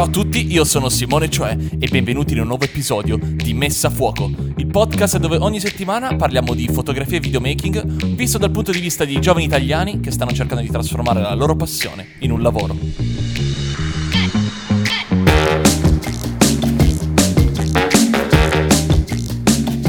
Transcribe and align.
Ciao 0.00 0.08
a 0.08 0.12
tutti, 0.12 0.50
io 0.50 0.64
sono 0.64 0.88
Simone 0.88 1.28
Cioè 1.28 1.54
e 1.78 1.86
benvenuti 1.90 2.32
in 2.32 2.40
un 2.40 2.46
nuovo 2.46 2.64
episodio 2.64 3.18
di 3.18 3.52
Messa 3.52 3.88
a 3.88 3.90
Fuoco, 3.90 4.30
il 4.56 4.66
podcast 4.66 5.18
dove 5.18 5.36
ogni 5.36 5.60
settimana 5.60 6.16
parliamo 6.16 6.54
di 6.54 6.66
fotografia 6.68 7.18
e 7.18 7.20
videomaking 7.20 8.14
visto 8.14 8.38
dal 8.38 8.50
punto 8.50 8.72
di 8.72 8.80
vista 8.80 9.04
di 9.04 9.20
giovani 9.20 9.44
italiani 9.44 10.00
che 10.00 10.10
stanno 10.10 10.32
cercando 10.32 10.62
di 10.62 10.70
trasformare 10.70 11.20
la 11.20 11.34
loro 11.34 11.54
passione 11.54 12.12
in 12.20 12.30
un 12.30 12.40
lavoro. 12.40 12.78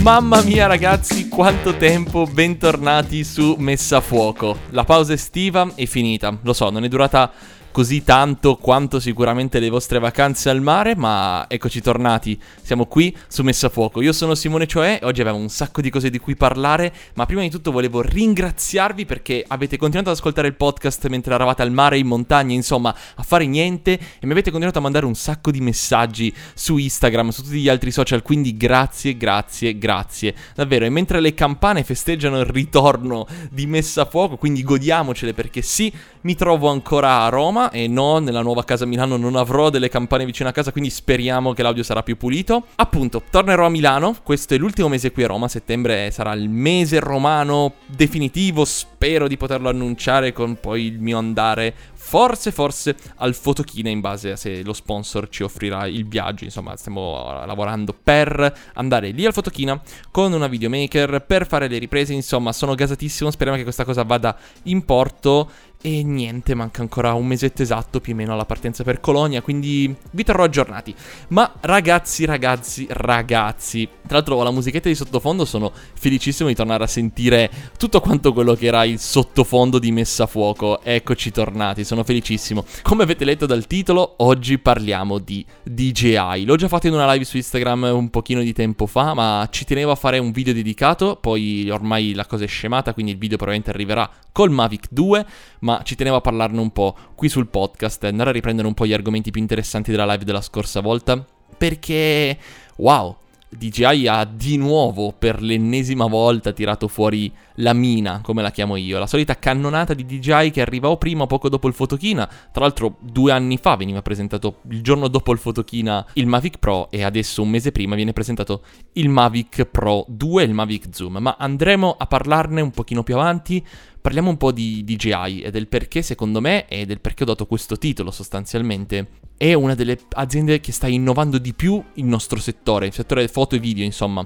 Mamma 0.01 0.41
mia 0.41 0.67
ragazzi, 0.67 1.29
quanto 1.29 1.77
tempo, 1.77 2.25
bentornati 2.25 3.23
su 3.23 3.55
Messa 3.59 3.97
a 3.97 4.01
Fuoco. 4.01 4.57
La 4.71 4.83
pausa 4.83 5.13
estiva 5.13 5.71
è 5.75 5.85
finita, 5.85 6.37
lo 6.41 6.51
so, 6.51 6.69
non 6.69 6.83
è 6.83 6.89
durata 6.89 7.31
così 7.71 8.03
tanto 8.03 8.57
quanto 8.57 8.99
sicuramente 8.99 9.59
le 9.59 9.69
vostre 9.69 9.97
vacanze 9.97 10.49
al 10.49 10.61
mare, 10.61 10.95
ma 10.95 11.45
eccoci 11.47 11.81
tornati. 11.81 12.39
Siamo 12.61 12.85
qui 12.85 13.15
su 13.27 13.43
Messa 13.43 13.69
Fuoco. 13.69 14.01
Io 14.01 14.11
sono 14.11 14.35
Simone 14.35 14.67
Cioè, 14.67 14.99
oggi 15.03 15.21
abbiamo 15.21 15.39
un 15.39 15.49
sacco 15.49 15.81
di 15.81 15.89
cose 15.89 16.09
di 16.09 16.19
cui 16.19 16.35
parlare, 16.35 16.93
ma 17.15 17.25
prima 17.25 17.41
di 17.41 17.49
tutto 17.49 17.71
volevo 17.71 18.01
ringraziarvi 18.01 19.05
perché 19.05 19.43
avete 19.47 19.77
continuato 19.77 20.09
ad 20.09 20.17
ascoltare 20.17 20.49
il 20.49 20.55
podcast 20.55 21.07
mentre 21.07 21.33
eravate 21.33 21.61
al 21.61 21.71
mare, 21.71 21.97
in 21.97 22.07
montagna, 22.07 22.53
insomma, 22.53 22.93
a 23.15 23.23
fare 23.23 23.45
niente 23.45 23.93
e 23.93 24.25
mi 24.25 24.31
avete 24.33 24.51
continuato 24.51 24.79
a 24.79 24.81
mandare 24.81 25.05
un 25.05 25.15
sacco 25.15 25.49
di 25.49 25.61
messaggi 25.61 26.33
su 26.53 26.77
Instagram, 26.77 27.29
su 27.29 27.43
tutti 27.43 27.59
gli 27.59 27.69
altri 27.69 27.91
social, 27.91 28.21
quindi 28.21 28.57
grazie, 28.57 29.15
grazie, 29.15 29.77
grazie. 29.77 30.35
Davvero, 30.55 30.85
e 30.85 30.89
mentre 30.89 31.21
le 31.21 31.33
campane 31.33 31.83
festeggiano 31.83 32.39
il 32.39 32.45
ritorno 32.45 33.25
di 33.49 33.65
Messa 33.65 34.05
Fuoco, 34.05 34.35
quindi 34.35 34.63
godiamocele 34.63 35.33
perché 35.33 35.61
sì, 35.61 35.91
mi 36.21 36.35
trovo 36.35 36.69
ancora 36.69 37.21
a 37.21 37.29
Roma, 37.29 37.71
e 37.71 37.87
no, 37.87 38.19
nella 38.19 38.41
nuova 38.41 38.63
casa 38.63 38.83
a 38.83 38.87
Milano 38.87 39.17
non 39.17 39.35
avrò 39.35 39.69
delle 39.69 39.89
campane 39.89 40.25
vicino 40.25 40.49
a 40.49 40.51
casa, 40.51 40.71
quindi 40.71 40.89
speriamo 40.89 41.53
che 41.53 41.63
l'audio 41.63 41.83
sarà 41.83 42.03
più 42.03 42.17
pulito. 42.17 42.67
Appunto, 42.75 43.23
tornerò 43.29 43.65
a 43.65 43.69
Milano, 43.69 44.15
questo 44.23 44.53
è 44.53 44.57
l'ultimo 44.57 44.87
mese 44.87 45.11
qui 45.11 45.23
a 45.23 45.27
Roma, 45.27 45.47
settembre 45.47 46.11
sarà 46.11 46.33
il 46.33 46.49
mese 46.49 46.99
romano 46.99 47.73
definitivo, 47.85 48.65
spero 48.65 49.27
di 49.27 49.37
poterlo 49.37 49.69
annunciare 49.69 50.31
con 50.33 50.59
poi 50.59 50.85
il 50.85 50.99
mio 50.99 51.17
andare 51.17 51.73
forse, 52.01 52.51
forse 52.51 52.95
al 53.17 53.33
Fotochina 53.35 53.89
in 53.89 54.01
base 54.01 54.31
a 54.31 54.35
se 54.35 54.63
lo 54.63 54.73
sponsor 54.73 55.29
ci 55.29 55.43
offrirà 55.43 55.85
il 55.85 56.07
viaggio. 56.07 56.43
Insomma, 56.43 56.75
stiamo 56.75 57.43
lavorando 57.45 57.93
per 57.93 58.53
andare 58.73 59.11
lì 59.11 59.25
al 59.25 59.33
Fotochina 59.33 59.79
con 60.09 60.33
una 60.33 60.47
videomaker 60.47 61.23
per 61.25 61.47
fare 61.47 61.67
le 61.67 61.77
riprese. 61.77 62.13
Insomma, 62.13 62.51
sono 62.51 62.75
gasatissimo. 62.75 63.31
Speriamo 63.31 63.57
che 63.57 63.63
questa 63.63 63.85
cosa 63.85 64.03
vada 64.03 64.35
in 64.63 64.83
porto. 64.83 65.49
E 65.83 66.03
niente, 66.03 66.53
manca 66.53 66.83
ancora 66.83 67.13
un 67.13 67.25
mesetto 67.25 67.63
esatto 67.63 67.99
più 68.01 68.13
o 68.13 68.15
meno 68.15 68.33
alla 68.33 68.45
partenza 68.45 68.83
per 68.83 68.99
Colonia, 68.99 69.41
quindi 69.41 69.91
vi 70.11 70.23
terrò 70.23 70.43
aggiornati. 70.43 70.93
Ma 71.29 71.51
ragazzi, 71.61 72.23
ragazzi, 72.25 72.85
ragazzi, 72.87 73.89
tra 74.05 74.17
l'altro 74.17 74.43
la 74.43 74.51
musichetta 74.51 74.89
di 74.89 74.93
sottofondo 74.95 75.43
sono 75.43 75.71
felicissimo 75.93 76.49
di 76.49 76.53
tornare 76.53 76.83
a 76.83 76.87
sentire 76.87 77.49
tutto 77.79 77.99
quanto 77.99 78.31
quello 78.31 78.53
che 78.53 78.67
era 78.67 78.83
il 78.83 78.99
sottofondo 78.99 79.79
di 79.79 79.91
Messa 79.91 80.25
a 80.25 80.27
Fuoco. 80.27 80.83
Eccoci 80.83 81.31
tornati, 81.31 81.83
sono 81.83 82.03
felicissimo. 82.03 82.63
Come 82.83 83.01
avete 83.01 83.25
letto 83.25 83.47
dal 83.47 83.65
titolo, 83.65 84.13
oggi 84.17 84.59
parliamo 84.59 85.17
di 85.17 85.43
DJI. 85.63 86.45
L'ho 86.45 86.57
già 86.57 86.67
fatto 86.67 86.85
in 86.85 86.93
una 86.93 87.11
live 87.11 87.25
su 87.25 87.37
Instagram 87.37 87.89
un 87.91 88.11
pochino 88.11 88.43
di 88.43 88.53
tempo 88.53 88.85
fa, 88.85 89.15
ma 89.15 89.47
ci 89.49 89.65
tenevo 89.65 89.89
a 89.89 89.95
fare 89.95 90.19
un 90.19 90.29
video 90.29 90.53
dedicato, 90.53 91.15
poi 91.19 91.71
ormai 91.71 92.13
la 92.13 92.27
cosa 92.27 92.43
è 92.43 92.47
scemata, 92.47 92.93
quindi 92.93 93.13
il 93.13 93.17
video 93.17 93.37
probabilmente 93.37 93.75
arriverà 93.75 94.07
col 94.31 94.51
Mavic 94.51 94.87
2, 94.91 95.25
ma 95.61 95.70
ma 95.71 95.81
ci 95.83 95.95
tenevo 95.95 96.17
a 96.17 96.21
parlarne 96.21 96.59
un 96.59 96.71
po' 96.71 96.95
qui 97.15 97.29
sul 97.29 97.47
podcast 97.47 98.03
e 98.03 98.07
andare 98.07 98.31
a 98.31 98.33
riprendere 98.33 98.67
un 98.67 98.73
po' 98.73 98.85
gli 98.85 98.91
argomenti 98.91 99.31
più 99.31 99.39
interessanti 99.39 99.91
della 99.91 100.05
live 100.05 100.25
della 100.25 100.41
scorsa 100.41 100.81
volta. 100.81 101.25
Perché, 101.57 102.37
wow, 102.77 103.15
DJI 103.47 104.07
ha 104.07 104.25
di 104.25 104.57
nuovo 104.57 105.13
per 105.17 105.41
l'ennesima 105.41 106.07
volta 106.07 106.51
tirato 106.51 106.89
fuori 106.89 107.31
la 107.55 107.73
mina, 107.73 108.21
come 108.21 108.41
la 108.41 108.51
chiamo 108.51 108.75
io, 108.75 108.99
la 108.99 109.07
solita 109.07 109.37
cannonata 109.37 109.93
di 109.93 110.05
DJI 110.05 110.51
che 110.51 110.61
arriva 110.61 110.89
o 110.89 110.97
prima 110.97 111.23
o 111.23 111.27
poco 111.27 111.49
dopo 111.49 111.67
il 111.67 111.73
Fotochina. 111.73 112.29
Tra 112.51 112.63
l'altro, 112.63 112.97
due 112.99 113.31
anni 113.31 113.57
fa 113.57 113.75
veniva 113.75 114.01
presentato 114.01 114.59
il 114.69 114.81
giorno 114.81 115.07
dopo 115.07 115.31
il 115.31 115.39
Fotochina 115.39 116.05
il 116.13 116.27
Mavic 116.27 116.57
Pro 116.59 116.89
e 116.91 117.03
adesso 117.03 117.41
un 117.41 117.49
mese 117.49 117.71
prima 117.71 117.95
viene 117.95 118.13
presentato 118.13 118.63
il 118.93 119.09
Mavic 119.09 119.65
Pro 119.65 120.05
2 120.07 120.43
e 120.43 120.45
il 120.45 120.53
Mavic 120.53 120.87
Zoom. 120.91 121.17
Ma 121.17 121.35
andremo 121.37 121.95
a 121.97 122.07
parlarne 122.07 122.61
un 122.61 122.71
pochino 122.71 123.03
più 123.03 123.15
avanti. 123.15 123.65
Parliamo 124.01 124.29
un 124.29 124.37
po' 124.37 124.51
di 124.51 124.83
DJI 124.83 125.41
e 125.41 125.51
del 125.51 125.67
perché, 125.67 126.01
secondo 126.01 126.41
me, 126.41 126.67
e 126.67 126.85
del 126.85 126.99
perché 126.99 127.23
ho 127.23 127.27
dato 127.27 127.45
questo 127.45 127.77
titolo 127.77 128.09
sostanzialmente 128.09 129.29
è 129.41 129.53
una 129.53 129.73
delle 129.73 129.97
aziende 130.11 130.59
che 130.59 130.71
sta 130.71 130.85
innovando 130.85 131.39
di 131.39 131.55
più 131.55 131.83
il 131.95 132.05
nostro 132.05 132.39
settore, 132.39 132.85
il 132.85 132.93
settore 132.93 133.27
foto 133.27 133.55
e 133.55 133.59
video, 133.59 133.83
insomma. 133.83 134.23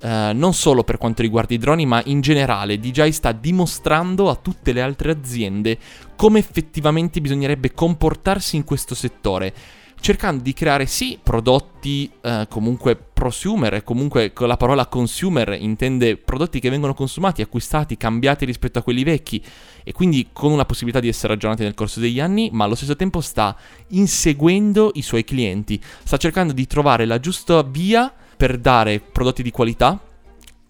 Uh, 0.00 0.32
non 0.32 0.54
solo 0.54 0.84
per 0.84 0.96
quanto 0.96 1.22
riguarda 1.22 1.54
i 1.54 1.58
droni, 1.58 1.84
ma 1.84 2.00
in 2.04 2.20
generale 2.20 2.78
DJI 2.78 3.10
sta 3.10 3.32
dimostrando 3.32 4.30
a 4.30 4.36
tutte 4.36 4.72
le 4.72 4.80
altre 4.80 5.10
aziende 5.10 5.76
come 6.14 6.38
effettivamente 6.38 7.20
bisognerebbe 7.20 7.72
comportarsi 7.72 8.54
in 8.54 8.62
questo 8.62 8.94
settore 8.94 9.52
cercando 10.00 10.42
di 10.42 10.52
creare 10.52 10.86
sì 10.86 11.18
prodotti 11.20 12.10
eh, 12.20 12.46
comunque 12.48 12.96
prosumer, 12.96 13.82
comunque 13.82 14.32
con 14.32 14.46
la 14.46 14.56
parola 14.56 14.86
consumer 14.86 15.56
intende 15.58 16.16
prodotti 16.16 16.60
che 16.60 16.70
vengono 16.70 16.94
consumati, 16.94 17.42
acquistati, 17.42 17.96
cambiati 17.96 18.44
rispetto 18.44 18.78
a 18.78 18.82
quelli 18.82 19.02
vecchi 19.02 19.42
e 19.82 19.92
quindi 19.92 20.28
con 20.32 20.52
una 20.52 20.64
possibilità 20.64 21.00
di 21.00 21.08
essere 21.08 21.32
aggiornati 21.32 21.64
nel 21.64 21.74
corso 21.74 21.98
degli 21.98 22.20
anni, 22.20 22.50
ma 22.52 22.64
allo 22.64 22.76
stesso 22.76 22.96
tempo 22.96 23.20
sta 23.20 23.56
inseguendo 23.88 24.90
i 24.94 25.02
suoi 25.02 25.24
clienti, 25.24 25.80
sta 26.04 26.16
cercando 26.16 26.52
di 26.52 26.66
trovare 26.66 27.04
la 27.04 27.18
giusta 27.18 27.62
via 27.62 28.12
per 28.38 28.56
dare 28.56 29.00
prodotti 29.00 29.42
di 29.42 29.50
qualità, 29.50 29.98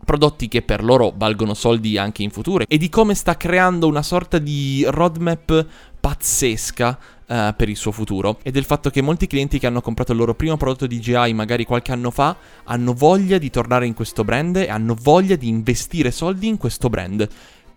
prodotti 0.03 0.49
che 0.49 0.63
per 0.63 0.83
loro 0.83 1.13
valgono 1.15 1.53
soldi 1.53 1.99
anche 1.99 2.23
in 2.23 2.31
futuro 2.31 2.65
e 2.67 2.79
di 2.79 2.89
come 2.89 3.15
sta 3.15 3.37
creando 3.37 3.87
una 3.87 4.03
sorta 4.03 4.39
di 4.39 4.83
roadmap 4.89 5.67
pazzesca 6.01 6.99
uh, 7.27 7.35
per 7.55 7.69
il 7.69 7.77
suo 7.77 7.93
futuro 7.93 8.39
e 8.43 8.51
del 8.51 8.65
fatto 8.65 8.89
che 8.89 9.03
molti 9.03 9.27
clienti 9.27 9.59
che 9.59 9.67
hanno 9.67 9.83
comprato 9.83 10.13
il 10.13 10.19
loro 10.19 10.35
primo 10.35 10.57
prodotto 10.57 10.87
DJI 10.87 11.35
magari 11.35 11.67
qualche 11.67 11.93
anno 11.93 12.11
fa 12.11 12.35
hanno 12.65 12.95
voglia 12.95 13.37
di 13.37 13.51
tornare 13.51 13.85
in 13.85 13.93
questo 13.93 14.25
brand 14.25 14.57
e 14.57 14.71
hanno 14.71 14.97
voglia 14.99 15.37
di 15.37 15.49
investire 15.49 16.11
soldi 16.11 16.47
in 16.47 16.57
questo 16.57 16.89
brand 16.89 17.29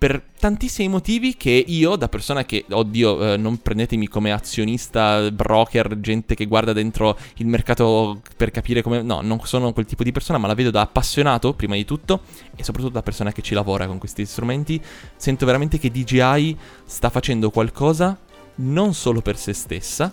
per 0.01 0.19
tantissimi 0.39 0.87
motivi 0.87 1.37
che 1.37 1.51
io, 1.51 1.95
da 1.95 2.09
persona 2.09 2.43
che, 2.43 2.65
oddio, 2.67 3.33
eh, 3.33 3.37
non 3.37 3.61
prendetemi 3.61 4.07
come 4.07 4.31
azionista, 4.31 5.29
broker, 5.29 5.99
gente 5.99 6.33
che 6.33 6.47
guarda 6.47 6.73
dentro 6.73 7.15
il 7.35 7.45
mercato 7.45 8.19
per 8.35 8.49
capire 8.49 8.81
come... 8.81 9.03
No, 9.03 9.21
non 9.21 9.39
sono 9.43 9.73
quel 9.73 9.85
tipo 9.85 10.01
di 10.01 10.11
persona, 10.11 10.39
ma 10.39 10.47
la 10.47 10.55
vedo 10.55 10.71
da 10.71 10.81
appassionato, 10.81 11.53
prima 11.53 11.75
di 11.75 11.85
tutto, 11.85 12.21
e 12.55 12.63
soprattutto 12.63 12.95
da 12.95 13.03
persona 13.03 13.31
che 13.31 13.43
ci 13.43 13.53
lavora 13.53 13.85
con 13.85 13.99
questi 13.99 14.25
strumenti. 14.25 14.81
Sento 15.17 15.45
veramente 15.45 15.77
che 15.77 15.91
DJI 15.91 16.57
sta 16.83 17.11
facendo 17.11 17.51
qualcosa 17.51 18.17
non 18.55 18.95
solo 18.95 19.21
per 19.21 19.37
se 19.37 19.53
stessa, 19.53 20.11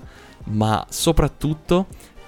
ma 0.49 0.85
soprattutto 0.91 1.87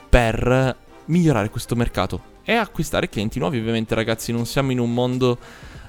per 0.09 0.79
migliorare 1.05 1.51
questo 1.51 1.77
mercato 1.77 2.23
e 2.43 2.55
acquistare 2.55 3.11
clienti 3.11 3.39
nuovi. 3.39 3.59
Ovviamente, 3.59 3.95
ragazzi, 3.95 4.33
non 4.33 4.47
siamo 4.47 4.73
in 4.73 4.79
un 4.79 4.95
mondo 4.95 5.39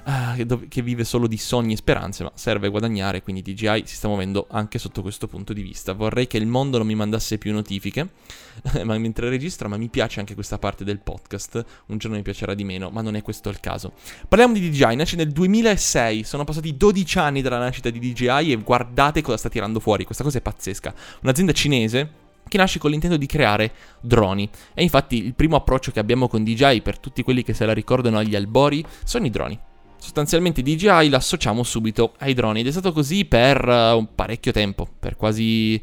uh, 0.04 0.68
che, 0.68 0.82
vive 0.82 1.04
solo 1.04 1.26
di 1.26 1.36
sogni 1.36 1.74
e 1.74 1.76
speranze, 1.76 2.24
ma 2.24 2.32
serve 2.34 2.68
guadagnare, 2.68 3.22
quindi 3.22 3.42
DJI 3.42 3.82
si 3.84 3.96
sta 3.96 4.08
muovendo 4.08 4.46
anche 4.50 4.78
sotto 4.78 5.02
questo 5.02 5.26
punto 5.26 5.52
di 5.52 5.62
vista. 5.62 5.92
Vorrei 5.92 6.26
che 6.26 6.36
il 6.36 6.46
mondo 6.46 6.78
non 6.78 6.86
mi 6.86 6.94
mandasse 6.94 7.38
più 7.38 7.52
notifiche, 7.52 8.08
ma 8.84 8.96
mentre 8.98 9.28
registro, 9.28 9.68
ma 9.68 9.76
mi 9.76 9.88
piace 9.88 10.20
anche 10.20 10.34
questa 10.34 10.58
parte 10.58 10.84
del 10.84 10.98
podcast, 10.98 11.64
un 11.86 11.98
giorno 11.98 12.16
mi 12.16 12.22
piacerà 12.22 12.54
di 12.54 12.64
meno, 12.64 12.90
ma 12.90 13.02
non 13.02 13.16
è 13.16 13.22
questo 13.22 13.48
il 13.48 13.60
caso. 13.60 13.92
Parliamo 14.28 14.54
di 14.54 14.68
DJI, 14.70 14.96
nasce 14.96 15.16
nel 15.16 15.30
2006, 15.30 16.24
sono 16.24 16.44
passati 16.44 16.76
12 16.76 17.18
anni 17.18 17.42
dalla 17.42 17.58
nascita 17.58 17.90
di 17.90 17.98
DJI 17.98 18.52
e 18.52 18.56
guardate 18.56 19.22
cosa 19.22 19.36
sta 19.36 19.48
tirando 19.48 19.80
fuori, 19.80 20.04
questa 20.04 20.24
cosa 20.24 20.38
è 20.38 20.40
pazzesca. 20.40 20.94
Un'azienda 21.22 21.52
cinese 21.52 22.20
che 22.52 22.58
nasce 22.58 22.78
con 22.78 22.90
l'intento 22.90 23.16
di 23.16 23.24
creare 23.24 23.72
droni. 24.00 24.48
E 24.74 24.82
infatti 24.82 25.24
il 25.24 25.34
primo 25.34 25.56
approccio 25.56 25.90
che 25.90 26.00
abbiamo 26.00 26.28
con 26.28 26.44
DJI, 26.44 26.82
per 26.82 26.98
tutti 26.98 27.22
quelli 27.22 27.42
che 27.42 27.54
se 27.54 27.64
la 27.64 27.72
ricordano 27.72 28.18
agli 28.18 28.36
albori, 28.36 28.84
sono 29.04 29.24
i 29.24 29.30
droni. 29.30 29.58
Sostanzialmente 30.02 30.62
DJI 30.62 31.10
l'associamo 31.10 31.62
subito 31.62 32.14
ai 32.18 32.34
droni 32.34 32.58
ed 32.58 32.66
è 32.66 32.72
stato 32.72 32.90
così 32.90 33.24
per 33.24 33.64
uh, 33.64 34.04
parecchio 34.12 34.50
tempo, 34.50 34.88
per 34.98 35.14
quasi 35.14 35.80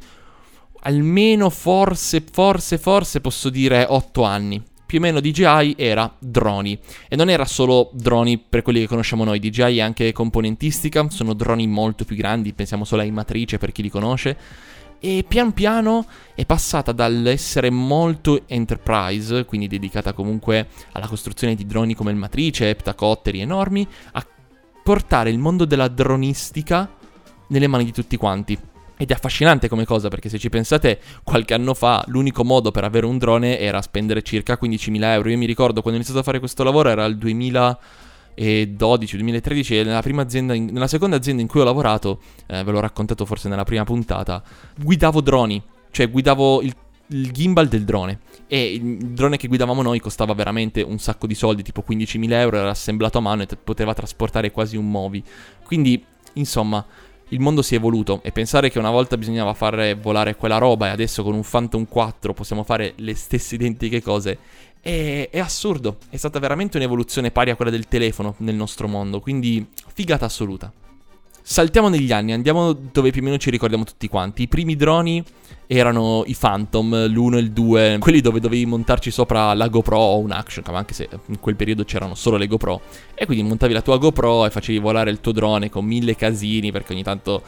almeno 0.82 1.50
forse, 1.50 2.22
forse, 2.30 2.78
forse 2.78 3.22
posso 3.22 3.50
dire 3.50 3.86
8 3.88 4.24
anni. 4.24 4.62
Più 4.86 4.98
o 4.98 5.02
meno 5.02 5.22
DJI 5.22 5.76
era 5.78 6.14
droni 6.20 6.78
e 7.08 7.16
non 7.16 7.30
era 7.30 7.46
solo 7.46 7.92
droni 7.94 8.38
per 8.38 8.62
quelli 8.62 8.82
che 8.82 8.88
conosciamo 8.88 9.24
noi, 9.24 9.40
DJI 9.40 9.78
è 9.78 9.82
anche 9.82 10.12
componentistica, 10.12 11.10
sono 11.10 11.34
droni 11.34 11.66
molto 11.66 12.04
più 12.04 12.18
grandi, 12.18 12.52
pensiamo 12.52 12.84
solo 12.84 13.04
ai 13.04 13.12
matrice 13.12 13.58
per 13.58 13.72
chi 13.72 13.84
li 13.84 13.90
conosce 13.90 14.38
e 15.00 15.24
pian 15.28 15.54
piano 15.54 16.06
è 16.36 16.46
passata 16.46 16.92
dall'essere 16.92 17.70
molto 17.70 18.44
enterprise, 18.48 19.46
quindi 19.46 19.68
dedicata 19.68 20.14
comunque 20.14 20.68
alla 20.92 21.08
costruzione 21.08 21.56
di 21.56 21.66
droni 21.66 21.96
come 21.96 22.12
il 22.12 22.18
Matrice, 22.18 22.76
ptacotteri 22.76 23.40
enormi, 23.40 23.88
a 24.14 24.26
portare 24.84 25.30
il 25.30 25.38
mondo 25.38 25.66
della 25.66 25.88
dronistica 25.88 26.90
nelle 27.48 27.68
mani 27.68 27.86
di 27.86 27.92
tutti 27.92 28.18
quanti. 28.18 28.58
Ed 29.02 29.12
è 29.12 29.14
affascinante 29.14 29.70
come 29.70 29.86
cosa 29.86 30.10
perché 30.10 30.28
se 30.28 30.38
ci 30.38 30.50
pensate 30.50 31.00
qualche 31.24 31.54
anno 31.54 31.74
fa 31.74 32.04
l'unico 32.08 32.44
modo 32.44 32.70
per 32.70 32.84
avere 32.84 33.06
un 33.06 33.18
drone 33.18 33.58
era 33.58 33.82
spendere 33.82 34.22
circa 34.24 34.58
15.000 34.62 35.04
euro. 35.04 35.30
Io 35.30 35.38
mi 35.38 35.46
ricordo 35.46 35.82
quando 35.82 35.92
ho 35.92 35.96
iniziato 35.96 36.20
a 36.20 36.24
fare 36.24 36.40
questo 36.40 36.64
lavoro 36.64 36.90
era 36.90 37.06
il 37.06 37.18
2012-2013 38.40 39.74
e 39.74 39.84
nella, 39.84 40.04
azienda, 40.22 40.54
nella 40.54 40.88
seconda 40.88 41.18
azienda 41.18 41.42
in 41.42 41.48
cui 41.48 41.60
ho 41.60 41.66
lavorato, 41.66 42.20
eh, 42.48 42.64
ve 42.64 42.72
l'ho 42.72 42.80
raccontato 42.80 43.26
forse 43.26 43.50
nella 43.50 43.64
prima 43.64 43.84
puntata, 43.84 44.42
guidavo 44.78 45.22
droni, 45.22 45.62
cioè 45.92 46.10
guidavo 46.10 46.62
il, 46.62 46.74
il 47.08 47.32
gimbal 47.32 47.68
del 47.68 47.84
drone 47.84 48.20
e 48.48 48.74
il 48.74 48.98
drone 48.98 49.38
che 49.38 49.48
guidavamo 49.48 49.82
noi 49.82 50.00
costava 50.00 50.34
veramente 50.34 50.82
un 50.82 51.00
sacco 51.00 51.28
di 51.28 51.36
soldi, 51.36 51.64
tipo 51.64 51.84
15.000 51.88 52.32
euro, 52.32 52.58
era 52.58 52.70
assemblato 52.70 53.18
a 53.18 53.22
mano 53.22 53.42
e 53.42 53.46
t- 53.46 53.58
poteva 53.62 53.94
trasportare 53.94 54.52
quasi 54.52 54.78
un 54.78 54.90
Movi. 54.90 55.24
Quindi, 55.64 56.04
insomma 56.34 56.86
il 57.30 57.40
mondo 57.40 57.62
si 57.62 57.76
è 57.76 57.78
evoluto 57.78 58.22
e 58.24 58.32
pensare 58.32 58.70
che 58.70 58.80
una 58.80 58.90
volta 58.90 59.18
bisognava 59.18 59.54
fare 59.54 59.94
volare 59.94 60.36
quella 60.36 60.58
roba 60.58 60.88
e 60.88 60.90
adesso 60.90 61.24
con 61.24 61.34
un 61.34 61.44
Phantom 61.48 61.86
4 61.88 62.34
possiamo 62.34 62.64
fare 62.64 62.94
le 62.98 63.14
stesse 63.14 63.56
identiche 63.56 64.02
cose 64.02 64.38
è, 64.82 65.30
è, 65.32 65.40
assurdo. 65.40 65.98
È 66.10 66.18
stata 66.18 66.40
veramente 66.40 66.78
un'evoluzione 66.78 67.32
pari 67.32 67.50
a 67.50 67.56
quella 67.56 67.72
del 67.72 67.88
telefono 67.88 68.36
nel 68.38 68.56
nostro 68.56 68.88
mondo, 68.88 69.20
quindi 69.20 69.66
figata 69.94 70.26
assoluta. 70.26 70.72
Saltiamo 71.42 71.90
negli 71.90 72.12
anni, 72.12 72.32
andiamo 72.32 72.74
dove 72.74 73.10
più 73.10 73.22
o 73.22 73.24
meno 73.24 73.38
ci 73.38 73.50
ricordiamo 73.50 73.84
tutti 73.84 74.08
quanti. 74.08 74.44
I 74.44 74.48
primi 74.48 74.76
droni 74.76 75.24
erano 75.66 76.24
i 76.28 76.36
Phantom, 76.40 77.08
l'1 77.08 77.36
e 77.36 77.40
il 77.40 77.52
2, 77.52 77.98
quelli 78.00 78.22
dove 78.22 78.40
dovevi 78.40 78.66
montarci 78.68 79.10
sopra 79.10 79.54
la 79.54 79.68
GoPro 79.68 79.98
o 79.98 80.20
un 80.20 80.32
action 80.32 80.64
cam, 80.64 80.76
anche 80.76 80.94
se 80.94 81.10
in 81.26 81.40
quel 81.40 81.56
periodo 81.56 81.84
c'erano 81.86 82.14
solo 82.14 82.38
le 82.38 82.46
GoPro. 82.46 82.82
E 83.16 83.26
quindi 83.26 83.44
montavi 83.44 83.74
la 83.74 83.82
tua 83.82 83.98
GoPro 83.98 84.46
e 84.46 84.52
facevi 84.52 84.78
volare 84.78 85.10
il 85.10 85.22
tuo 85.22 85.32
drone 85.32 85.70
con 85.70 85.86
mille 85.86 86.16
casini 86.16 86.72
perché 86.72 86.94
ogni 86.94 87.04
tanto 87.04 87.42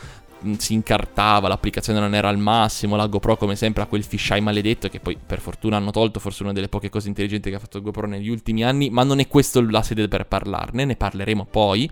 si 0.57 0.73
incartava, 0.73 1.47
l'applicazione 1.47 1.99
non 1.99 2.15
era 2.15 2.29
al 2.29 2.37
massimo, 2.37 2.95
la 2.95 3.07
GoPro 3.07 3.37
come 3.37 3.55
sempre 3.55 3.83
ha 3.83 3.85
quel 3.85 4.03
fisheye 4.03 4.41
maledetto 4.41 4.89
che 4.89 4.99
poi 4.99 5.17
per 5.23 5.39
fortuna 5.39 5.77
hanno 5.77 5.91
tolto, 5.91 6.19
forse 6.19 6.43
una 6.43 6.53
delle 6.53 6.69
poche 6.69 6.89
cose 6.89 7.07
intelligenti 7.07 7.49
che 7.49 7.55
ha 7.55 7.59
fatto 7.59 7.81
GoPro 7.81 8.07
negli 8.07 8.29
ultimi 8.29 8.63
anni, 8.63 8.89
ma 8.89 9.03
non 9.03 9.19
è 9.19 9.27
questo 9.27 9.61
la 9.61 9.81
sede 9.81 10.07
per 10.07 10.25
parlarne, 10.25 10.85
ne 10.85 10.95
parleremo 10.95 11.45
poi. 11.49 11.89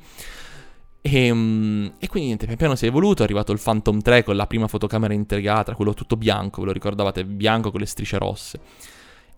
E, 1.02 1.26
ehm, 1.26 1.94
e, 2.00 2.08
quindi 2.08 2.28
niente, 2.28 2.46
pian 2.46 2.58
piano 2.58 2.76
si 2.76 2.86
è 2.86 2.90
evoluto, 2.90 3.22
è 3.22 3.26
arrivato 3.26 3.52
il 3.52 3.60
Phantom 3.62 4.02
3 4.02 4.24
con 4.24 4.36
la 4.36 4.48
prima 4.48 4.68
fotocamera 4.68 5.14
integrata, 5.14 5.74
quello 5.76 5.94
tutto 5.94 6.18
bianco, 6.18 6.62
ve 6.62 6.68
lo 6.68 6.74
ricordavate, 6.74 7.26
bianco 7.26 7.72
con 7.72 7.80
le 7.80 7.86
strisce 7.86 8.18
rosse. 8.18 8.60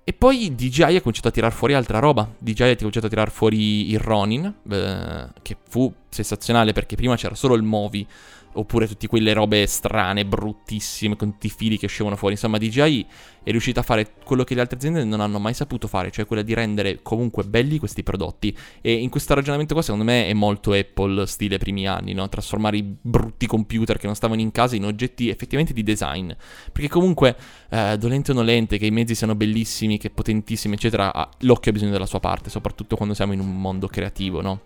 E 0.03 0.13
poi 0.13 0.55
DJI 0.55 0.95
ha 0.95 0.99
cominciato 0.99 1.27
a 1.27 1.31
tirar 1.31 1.53
fuori 1.53 1.75
altra 1.75 1.99
roba. 1.99 2.27
DJI 2.37 2.63
ha 2.63 2.75
cominciato 2.75 3.05
a 3.05 3.09
tirar 3.09 3.29
fuori 3.29 3.91
il 3.91 3.99
Ronin, 3.99 4.51
eh, 4.69 5.27
che 5.43 5.55
fu 5.69 5.93
sensazionale 6.09 6.73
perché 6.73 6.95
prima 6.95 7.15
c'era 7.15 7.35
solo 7.35 7.53
il 7.53 7.61
Movi 7.61 8.05
oppure 8.53 8.87
tutte 8.87 9.07
quelle 9.07 9.33
robe 9.33 9.65
strane, 9.67 10.25
bruttissime, 10.25 11.15
con 11.15 11.31
tutti 11.31 11.47
i 11.47 11.49
fili 11.49 11.77
che 11.77 11.85
uscivano 11.85 12.15
fuori. 12.15 12.33
Insomma, 12.33 12.57
DJI 12.57 13.05
è 13.43 13.49
riuscita 13.49 13.79
a 13.79 13.83
fare 13.83 14.13
quello 14.23 14.43
che 14.43 14.53
le 14.53 14.61
altre 14.61 14.77
aziende 14.77 15.03
non 15.03 15.19
hanno 15.19 15.39
mai 15.39 15.53
saputo 15.53 15.87
fare, 15.87 16.11
cioè 16.11 16.25
quella 16.25 16.43
di 16.43 16.53
rendere 16.53 16.99
comunque 17.01 17.43
belli 17.43 17.79
questi 17.79 18.03
prodotti. 18.03 18.55
E 18.81 18.93
in 18.93 19.09
questo 19.09 19.33
ragionamento 19.33 19.73
qua, 19.73 19.83
secondo 19.83 20.05
me, 20.05 20.27
è 20.27 20.33
molto 20.33 20.73
Apple 20.73 21.25
stile 21.25 21.57
primi 21.57 21.87
anni, 21.87 22.13
no? 22.13 22.27
Trasformare 22.29 22.77
i 22.77 22.83
brutti 22.83 23.47
computer 23.47 23.97
che 23.97 24.05
non 24.05 24.15
stavano 24.15 24.41
in 24.41 24.51
casa 24.51 24.75
in 24.75 24.85
oggetti 24.85 25.29
effettivamente 25.29 25.73
di 25.73 25.83
design. 25.83 26.31
Perché 26.71 26.87
comunque, 26.89 27.35
eh, 27.69 27.97
dolente 27.97 28.31
o 28.31 28.33
nolente, 28.33 28.77
che 28.77 28.85
i 28.85 28.91
mezzi 28.91 29.15
siano 29.15 29.35
bellissimi, 29.35 29.97
che 29.97 30.09
potentissimi, 30.09 30.75
eccetera, 30.75 31.29
l'occhio 31.39 31.71
ha 31.71 31.73
bisogno 31.73 31.91
della 31.91 32.05
sua 32.05 32.19
parte, 32.19 32.49
soprattutto 32.49 32.95
quando 32.95 33.13
siamo 33.13 33.33
in 33.33 33.39
un 33.39 33.59
mondo 33.59 33.87
creativo, 33.87 34.41
no? 34.41 34.61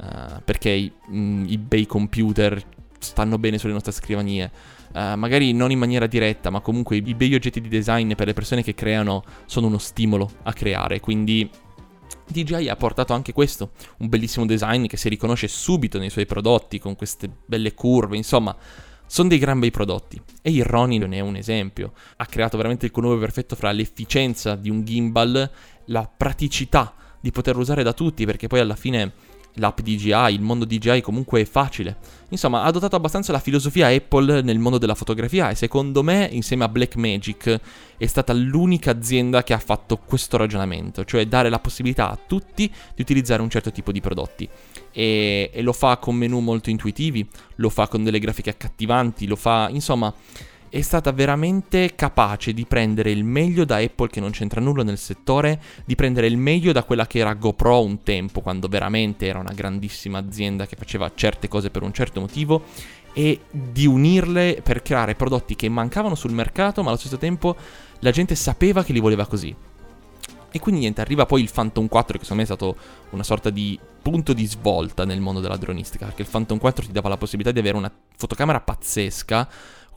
Uh, 0.00 0.40
perché 0.44 0.70
i, 0.70 0.92
mh, 1.08 1.46
i 1.48 1.58
bei 1.58 1.84
computer 1.84 2.62
stanno 2.98 3.38
bene 3.38 3.58
sulle 3.58 3.72
nostre 3.72 3.92
scrivanie. 3.92 4.50
Uh, 4.92 5.14
magari 5.16 5.52
non 5.52 5.70
in 5.70 5.78
maniera 5.78 6.06
diretta, 6.06 6.50
ma 6.50 6.60
comunque 6.60 6.96
i 6.96 7.14
bei 7.14 7.34
oggetti 7.34 7.60
di 7.60 7.68
design 7.68 8.14
per 8.14 8.26
le 8.26 8.32
persone 8.32 8.62
che 8.62 8.74
creano 8.74 9.22
sono 9.46 9.66
uno 9.66 9.78
stimolo 9.78 10.30
a 10.44 10.52
creare. 10.52 11.00
Quindi 11.00 11.48
DJI 12.26 12.68
ha 12.68 12.76
portato 12.76 13.12
anche 13.12 13.32
questo, 13.32 13.72
un 13.98 14.08
bellissimo 14.08 14.46
design 14.46 14.86
che 14.86 14.96
si 14.96 15.08
riconosce 15.08 15.48
subito 15.48 15.98
nei 15.98 16.10
suoi 16.10 16.26
prodotti, 16.26 16.78
con 16.78 16.94
queste 16.94 17.30
belle 17.46 17.74
curve, 17.74 18.16
insomma, 18.16 18.56
sono 19.06 19.28
dei 19.28 19.38
gran 19.38 19.58
bei 19.58 19.70
prodotti. 19.70 20.20
E 20.42 20.50
il 20.50 20.64
Ronin 20.64 21.04
ne 21.04 21.16
è 21.16 21.20
un 21.20 21.36
esempio. 21.36 21.92
Ha 22.16 22.26
creato 22.26 22.56
veramente 22.56 22.86
il 22.86 22.92
connubio 22.92 23.18
perfetto 23.18 23.56
fra 23.56 23.72
l'efficienza 23.72 24.54
di 24.54 24.68
un 24.68 24.84
gimbal, 24.84 25.50
la 25.86 26.10
praticità 26.14 26.94
di 27.20 27.30
poterlo 27.30 27.62
usare 27.62 27.82
da 27.82 27.94
tutti, 27.94 28.26
perché 28.26 28.46
poi 28.46 28.60
alla 28.60 28.76
fine 28.76 29.12
l'app 29.58 29.80
DJI, 29.80 30.32
il 30.32 30.40
mondo 30.40 30.64
DJI 30.64 31.00
comunque 31.00 31.40
è 31.40 31.44
facile. 31.44 31.96
Insomma, 32.30 32.62
ha 32.62 32.66
adottato 32.66 32.96
abbastanza 32.96 33.32
la 33.32 33.38
filosofia 33.38 33.88
Apple 33.88 34.42
nel 34.42 34.58
mondo 34.58 34.78
della 34.78 34.94
fotografia 34.94 35.50
e 35.50 35.54
secondo 35.54 36.02
me, 36.02 36.28
insieme 36.30 36.64
a 36.64 36.68
Blackmagic, 36.68 37.60
è 37.96 38.06
stata 38.06 38.32
l'unica 38.32 38.90
azienda 38.90 39.42
che 39.42 39.52
ha 39.54 39.58
fatto 39.58 39.96
questo 39.98 40.36
ragionamento, 40.36 41.04
cioè 41.04 41.26
dare 41.26 41.48
la 41.48 41.58
possibilità 41.58 42.10
a 42.10 42.18
tutti 42.26 42.70
di 42.94 43.02
utilizzare 43.02 43.42
un 43.42 43.50
certo 43.50 43.72
tipo 43.72 43.92
di 43.92 44.00
prodotti. 44.00 44.48
E, 44.92 45.50
e 45.52 45.62
lo 45.62 45.72
fa 45.72 45.96
con 45.96 46.16
menu 46.16 46.40
molto 46.40 46.70
intuitivi, 46.70 47.26
lo 47.56 47.68
fa 47.70 47.88
con 47.88 48.04
delle 48.04 48.18
grafiche 48.18 48.50
accattivanti, 48.50 49.26
lo 49.26 49.36
fa, 49.36 49.68
insomma 49.70 50.12
è 50.70 50.80
stata 50.80 51.12
veramente 51.12 51.94
capace 51.94 52.52
di 52.52 52.64
prendere 52.66 53.10
il 53.10 53.24
meglio 53.24 53.64
da 53.64 53.76
Apple 53.76 54.08
che 54.08 54.20
non 54.20 54.30
c'entra 54.30 54.60
nulla 54.60 54.82
nel 54.82 54.98
settore, 54.98 55.60
di 55.84 55.94
prendere 55.94 56.26
il 56.26 56.36
meglio 56.36 56.72
da 56.72 56.84
quella 56.84 57.06
che 57.06 57.18
era 57.18 57.34
GoPro 57.34 57.82
un 57.82 58.02
tempo, 58.02 58.40
quando 58.40 58.68
veramente 58.68 59.26
era 59.26 59.38
una 59.38 59.52
grandissima 59.52 60.18
azienda 60.18 60.66
che 60.66 60.76
faceva 60.76 61.10
certe 61.14 61.48
cose 61.48 61.70
per 61.70 61.82
un 61.82 61.92
certo 61.92 62.20
motivo, 62.20 62.64
e 63.12 63.40
di 63.50 63.86
unirle 63.86 64.60
per 64.62 64.82
creare 64.82 65.14
prodotti 65.14 65.56
che 65.56 65.68
mancavano 65.68 66.14
sul 66.14 66.32
mercato, 66.32 66.82
ma 66.82 66.90
allo 66.90 66.98
stesso 66.98 67.18
tempo 67.18 67.56
la 68.00 68.10
gente 68.10 68.34
sapeva 68.34 68.84
che 68.84 68.92
li 68.92 69.00
voleva 69.00 69.26
così. 69.26 69.54
E 70.50 70.60
quindi 70.60 70.80
niente, 70.80 71.00
arriva 71.00 71.26
poi 71.26 71.42
il 71.42 71.50
Phantom 71.52 71.88
4 71.88 72.18
che 72.18 72.24
secondo 72.24 72.42
me 72.42 72.48
è 72.48 72.54
stato 72.54 72.76
una 73.10 73.22
sorta 73.22 73.50
di 73.50 73.78
punto 74.00 74.32
di 74.32 74.46
svolta 74.46 75.04
nel 75.04 75.20
mondo 75.20 75.40
della 75.40 75.56
dronistica, 75.56 76.06
perché 76.06 76.22
il 76.22 76.28
Phantom 76.28 76.58
4 76.58 76.86
ti 76.86 76.92
dava 76.92 77.08
la 77.08 77.18
possibilità 77.18 77.52
di 77.52 77.58
avere 77.58 77.76
una 77.76 77.92
fotocamera 78.16 78.60
pazzesca 78.60 79.48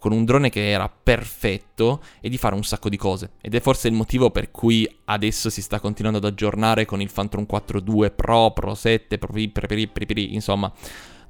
con 0.02 0.14
un 0.14 0.26
drone 0.26 0.50
che 0.50 0.72
era 0.72 0.90
perfetto 0.90 2.02
e 2.22 2.30
di 2.30 2.40
fare 2.40 2.56
un 2.56 2.64
sacco 2.64 2.90
di 2.90 2.98
cose. 2.98 3.34
Ed 3.40 3.54
è 3.54 3.60
forse 3.60 3.88
il 3.88 3.94
motivo 3.94 4.32
per 4.32 4.50
cui 4.50 4.90
adesso 5.06 5.52
si 5.52 5.62
sta 5.62 5.80
continuando 5.80 6.18
ad 6.18 6.26
aggiornare 6.26 6.86
con 6.86 7.02
il 7.02 7.12
Phantom 7.14 7.46
4.2 7.48 8.12
Pro, 8.16 8.50
Pro 8.50 8.74
7, 8.74 9.20
Pro, 9.20 9.32
Pro, 9.32 9.68
Pro, 9.68 10.06
insomma. 10.16 10.74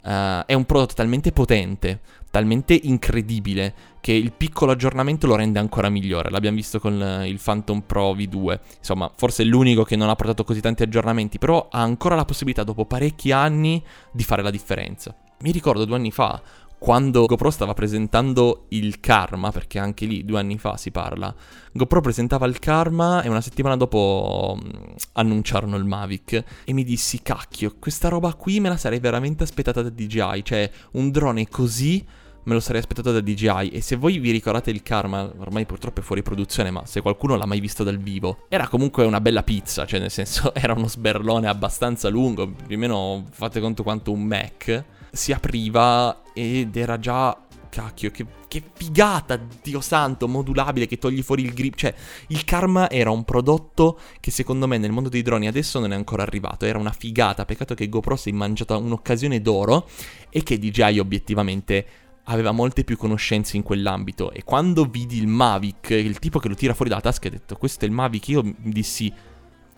Uh, 0.03 0.43
è 0.45 0.53
un 0.53 0.63
prodotto 0.65 0.93
talmente 0.93 1.33
potente, 1.33 1.99
talmente 2.31 2.73
incredibile, 2.73 3.73
che 3.99 4.13
il 4.13 4.31
piccolo 4.31 4.71
aggiornamento 4.71 5.27
lo 5.27 5.35
rende 5.35 5.59
ancora 5.59 5.89
migliore. 5.89 6.29
L'abbiamo 6.29 6.55
visto 6.55 6.79
con 6.79 6.93
il 7.25 7.41
Phantom 7.43 7.81
Pro 7.81 8.13
V2. 8.13 8.57
Insomma, 8.77 9.11
forse 9.13 9.43
è 9.43 9.45
l'unico 9.45 9.83
che 9.83 9.97
non 9.97 10.07
ha 10.07 10.15
portato 10.15 10.45
così 10.45 10.61
tanti 10.61 10.83
aggiornamenti, 10.83 11.39
però 11.39 11.67
ha 11.69 11.81
ancora 11.81 12.15
la 12.15 12.23
possibilità, 12.23 12.63
dopo 12.63 12.85
parecchi 12.85 13.33
anni, 13.33 13.83
di 14.13 14.23
fare 14.23 14.41
la 14.41 14.49
differenza. 14.49 15.13
Mi 15.41 15.51
ricordo 15.51 15.85
due 15.85 15.95
anni 15.95 16.11
fa, 16.11 16.39
quando 16.81 17.27
GoPro 17.27 17.51
stava 17.51 17.75
presentando 17.75 18.65
il 18.69 18.99
Karma, 18.99 19.51
perché 19.51 19.77
anche 19.77 20.07
lì 20.07 20.25
due 20.25 20.39
anni 20.39 20.57
fa 20.57 20.77
si 20.77 20.89
parla, 20.89 21.31
GoPro 21.71 22.01
presentava 22.01 22.47
il 22.47 22.57
Karma 22.57 23.21
e 23.21 23.29
una 23.29 23.39
settimana 23.39 23.77
dopo 23.77 24.57
mm, 24.59 24.69
annunciarono 25.11 25.75
il 25.75 25.85
Mavic. 25.85 26.43
E 26.63 26.73
mi 26.73 26.83
dissi 26.83 27.21
cacchio, 27.21 27.75
questa 27.77 28.07
roba 28.09 28.33
qui 28.33 28.59
me 28.59 28.69
la 28.69 28.77
sarei 28.77 28.97
veramente 28.97 29.43
aspettata 29.43 29.83
da 29.83 29.89
DJI, 29.91 30.41
cioè 30.43 30.71
un 30.93 31.11
drone 31.11 31.47
così 31.47 32.03
me 32.45 32.53
lo 32.55 32.59
sarei 32.59 32.81
aspettato 32.81 33.11
da 33.11 33.21
DJI 33.21 33.69
e 33.69 33.81
se 33.81 33.95
voi 33.95 34.17
vi 34.17 34.31
ricordate 34.31 34.71
il 34.71 34.81
Karma, 34.81 35.31
ormai 35.37 35.67
purtroppo 35.67 35.99
è 35.99 36.03
fuori 36.03 36.23
produzione, 36.23 36.71
ma 36.71 36.87
se 36.87 37.01
qualcuno 37.01 37.35
l'ha 37.35 37.45
mai 37.45 37.59
visto 37.59 37.83
dal 37.83 37.99
vivo, 37.99 38.45
era 38.49 38.67
comunque 38.67 39.05
una 39.05 39.21
bella 39.21 39.43
pizza, 39.43 39.85
cioè 39.85 39.99
nel 39.99 40.09
senso 40.09 40.51
era 40.57 40.73
uno 40.73 40.87
sberlone 40.87 41.47
abbastanza 41.47 42.09
lungo, 42.09 42.49
più 42.49 42.75
o 42.75 42.79
meno 42.79 43.25
fate 43.29 43.59
conto 43.59 43.83
quanto 43.83 44.11
un 44.11 44.23
Mac 44.23 44.85
si 45.11 45.31
apriva 45.31 46.21
ed 46.33 46.75
era 46.75 46.97
già 46.97 47.37
cacchio, 47.71 48.11
che, 48.11 48.25
che, 48.47 48.61
figata, 48.73 49.39
Dio 49.63 49.79
santo, 49.81 50.27
modulabile, 50.27 50.85
che 50.85 50.97
togli 50.97 51.23
fuori 51.23 51.43
il 51.43 51.53
grip. 51.53 51.75
Cioè, 51.75 51.93
il 52.27 52.43
Karma 52.43 52.89
era 52.89 53.09
un 53.09 53.23
prodotto 53.23 53.99
che 54.19 54.29
secondo 54.29 54.67
me 54.67 54.77
nel 54.77 54.91
mondo 54.91 55.09
dei 55.09 55.23
droni 55.23 55.47
adesso 55.47 55.79
non 55.79 55.93
è 55.93 55.95
ancora 55.95 56.21
arrivato. 56.21 56.65
Era 56.65 56.77
una 56.77 56.91
figata, 56.91 57.45
peccato 57.45 57.73
che 57.73 57.89
GoPro 57.89 58.15
si 58.15 58.29
è 58.29 58.33
mangiata 58.33 58.75
un'occasione 58.75 59.41
d'oro 59.41 59.87
e 60.29 60.43
che 60.43 60.59
DJI 60.59 60.99
obiettivamente 60.99 61.85
aveva 62.25 62.51
molte 62.51 62.83
più 62.83 62.97
conoscenze 62.97 63.57
in 63.57 63.63
quell'ambito. 63.63 64.31
E 64.31 64.43
quando 64.43 64.85
vidi 64.85 65.17
il 65.17 65.27
Mavic, 65.27 65.89
il 65.89 66.19
tipo 66.19 66.39
che 66.39 66.49
lo 66.49 66.55
tira 66.55 66.73
fuori 66.73 66.89
dalla 66.89 67.01
tasca, 67.01 67.25
e 67.25 67.29
ho 67.29 67.31
detto, 67.31 67.55
questo 67.55 67.85
è 67.85 67.87
il 67.87 67.93
Mavic, 67.93 68.27
io 68.27 68.53
dissi, 68.57 69.11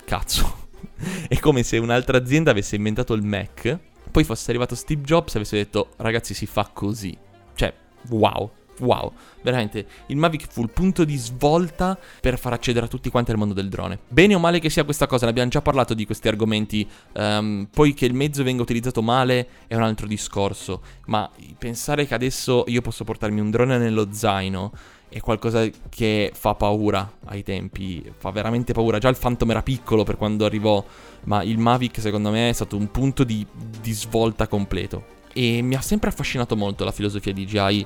cazzo. 0.03 0.61
è 1.29 1.39
come 1.39 1.63
se 1.63 1.77
un'altra 1.77 2.17
azienda 2.17 2.51
avesse 2.51 2.75
inventato 2.75 3.13
il 3.13 3.23
Mac 3.23 3.91
poi 4.13 4.23
fosse 4.23 4.51
arrivato 4.51 4.75
Steve 4.75 5.01
Jobs 5.01 5.33
e 5.33 5.37
avesse 5.39 5.57
detto 5.57 5.89
ragazzi 5.97 6.35
si 6.35 6.45
fa 6.45 6.69
così. 6.71 7.17
Cioè, 7.55 7.73
wow. 8.09 8.51
wow, 8.81 9.11
veramente 9.41 9.87
il 10.07 10.17
Mavic 10.17 10.45
fu 10.47 10.61
il 10.61 10.69
punto 10.69 11.03
di 11.03 11.15
svolta 11.17 11.97
per 12.21 12.37
far 12.37 12.53
accedere 12.53 12.85
a 12.85 12.89
tutti 12.89 13.09
quanti 13.09 13.31
al 13.31 13.37
mondo 13.37 13.55
del 13.55 13.69
drone. 13.69 13.97
Bene 14.07 14.35
o 14.35 14.39
male 14.39 14.59
che 14.59 14.69
sia 14.69 14.83
questa 14.83 15.07
cosa, 15.07 15.25
ne 15.25 15.31
abbiamo 15.31 15.49
già 15.49 15.63
parlato 15.63 15.95
di 15.95 16.05
questi 16.05 16.27
argomenti, 16.27 16.87
um, 17.13 17.67
poi 17.71 17.95
che 17.95 18.05
il 18.05 18.13
mezzo 18.13 18.43
venga 18.43 18.61
utilizzato 18.61 19.01
male 19.01 19.47
è 19.65 19.73
un 19.73 19.81
altro 19.81 20.05
discorso, 20.05 20.83
ma 21.07 21.27
pensare 21.57 22.05
che 22.05 22.13
adesso 22.13 22.65
io 22.67 22.81
posso 22.81 23.03
portarmi 23.03 23.39
un 23.39 23.49
drone 23.49 23.79
nello 23.79 24.09
zaino 24.11 24.71
è 25.13 25.19
qualcosa 25.19 25.63
che 25.89 26.31
fa 26.33 26.55
paura 26.55 27.19
ai 27.25 27.43
tempi, 27.43 28.03
fa 28.17 28.31
veramente 28.31 28.73
paura. 28.73 28.97
Già 28.97 29.09
il 29.09 29.15
Phantom 29.15 29.51
era 29.51 29.61
piccolo 29.61 30.03
per 30.03 30.17
quando 30.17 30.43
arrivò, 30.43 30.83
ma 31.25 31.43
il 31.43 31.59
Mavic 31.59 32.01
secondo 32.01 32.31
me 32.31 32.49
è 32.49 32.53
stato 32.53 32.75
un 32.77 32.89
punto 32.89 33.23
di, 33.23 33.45
di 33.79 33.91
svolta 33.91 34.47
completo. 34.47 35.21
E 35.31 35.61
mi 35.61 35.75
ha 35.75 35.81
sempre 35.81 36.09
affascinato 36.09 36.55
molto 36.55 36.83
la 36.83 36.91
filosofia 36.91 37.31
DJI 37.31 37.85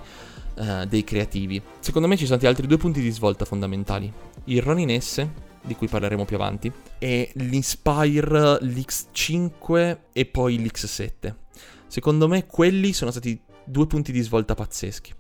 uh, 0.56 0.86
dei 0.86 1.04
creativi. 1.04 1.62
Secondo 1.82 2.08
me 2.08 2.16
ci 2.16 2.24
sono 2.24 2.38
stati 2.38 2.50
altri 2.50 2.66
due 2.66 2.78
punti 2.78 3.02
di 3.02 3.10
svolta 3.10 3.44
fondamentali. 3.44 4.10
Il 4.46 4.62
Ronin 4.62 4.98
S, 4.98 5.28
di 5.62 5.76
cui 5.76 5.90
parleremo 5.90 6.24
più 6.24 6.38
avanti, 6.38 6.72
e 6.98 7.30
l'Inspire 7.34 8.60
l'X5 8.62 9.98
e 10.14 10.26
poi 10.28 10.64
l'X7. 10.64 11.36
Secondo 11.88 12.30
me 12.30 12.46
quelli 12.46 12.94
sono 12.94 13.12
stati 13.12 13.38
due 13.66 13.86
punti 13.86 14.14
di 14.14 14.22
svolta 14.22 14.56
pazzeschi. 14.56 15.14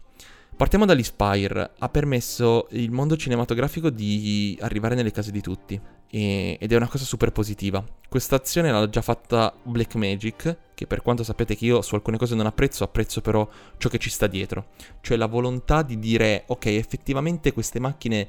Partiamo 0.57 0.85
dall'Inspire, 0.85 1.73
ha 1.77 1.87
permesso 1.87 2.65
il 2.71 2.89
mondo 2.89 3.15
cinematografico 3.15 3.91
di 3.91 4.57
arrivare 4.61 4.95
nelle 4.95 5.11
case 5.11 5.29
di 5.29 5.39
tutti. 5.39 5.79
E, 6.09 6.57
ed 6.59 6.71
è 6.71 6.75
una 6.75 6.87
cosa 6.87 7.05
super 7.05 7.31
positiva. 7.31 7.85
Questa 8.09 8.37
azione 8.37 8.71
l'ha 8.71 8.89
già 8.89 9.03
fatta 9.03 9.53
Blackmagic, 9.61 10.57
che 10.73 10.87
per 10.87 11.03
quanto 11.03 11.23
sapete 11.23 11.55
che 11.55 11.65
io 11.65 11.83
su 11.83 11.93
alcune 11.93 12.17
cose 12.17 12.33
non 12.33 12.47
apprezzo, 12.47 12.83
apprezzo 12.83 13.21
però 13.21 13.47
ciò 13.77 13.87
che 13.87 13.99
ci 13.99 14.09
sta 14.09 14.25
dietro, 14.25 14.69
cioè 15.01 15.15
la 15.15 15.27
volontà 15.27 15.83
di 15.83 15.99
dire 15.99 16.45
ok, 16.47 16.65
effettivamente 16.65 17.53
queste 17.53 17.79
macchine 17.79 18.27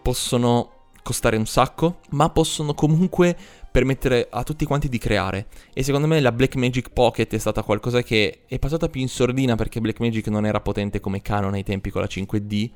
possono 0.00 0.86
costare 1.02 1.36
un 1.36 1.46
sacco, 1.46 1.98
ma 2.10 2.30
possono 2.30 2.72
comunque 2.72 3.36
permettere 3.70 4.28
a 4.30 4.42
tutti 4.42 4.64
quanti 4.64 4.88
di 4.88 4.98
creare. 4.98 5.46
E 5.72 5.82
secondo 5.82 6.06
me 6.06 6.20
la 6.20 6.32
Blackmagic 6.32 6.90
Pocket 6.90 7.32
è 7.32 7.38
stata 7.38 7.62
qualcosa 7.62 8.02
che 8.02 8.40
è 8.46 8.58
passata 8.58 8.88
più 8.88 9.00
in 9.00 9.08
sordina 9.08 9.54
perché 9.54 9.80
Blackmagic 9.80 10.26
non 10.28 10.46
era 10.46 10.60
potente 10.60 11.00
come 11.00 11.22
Canon 11.22 11.54
ai 11.54 11.62
tempi 11.62 11.90
con 11.90 12.00
la 12.00 12.08
5D, 12.08 12.70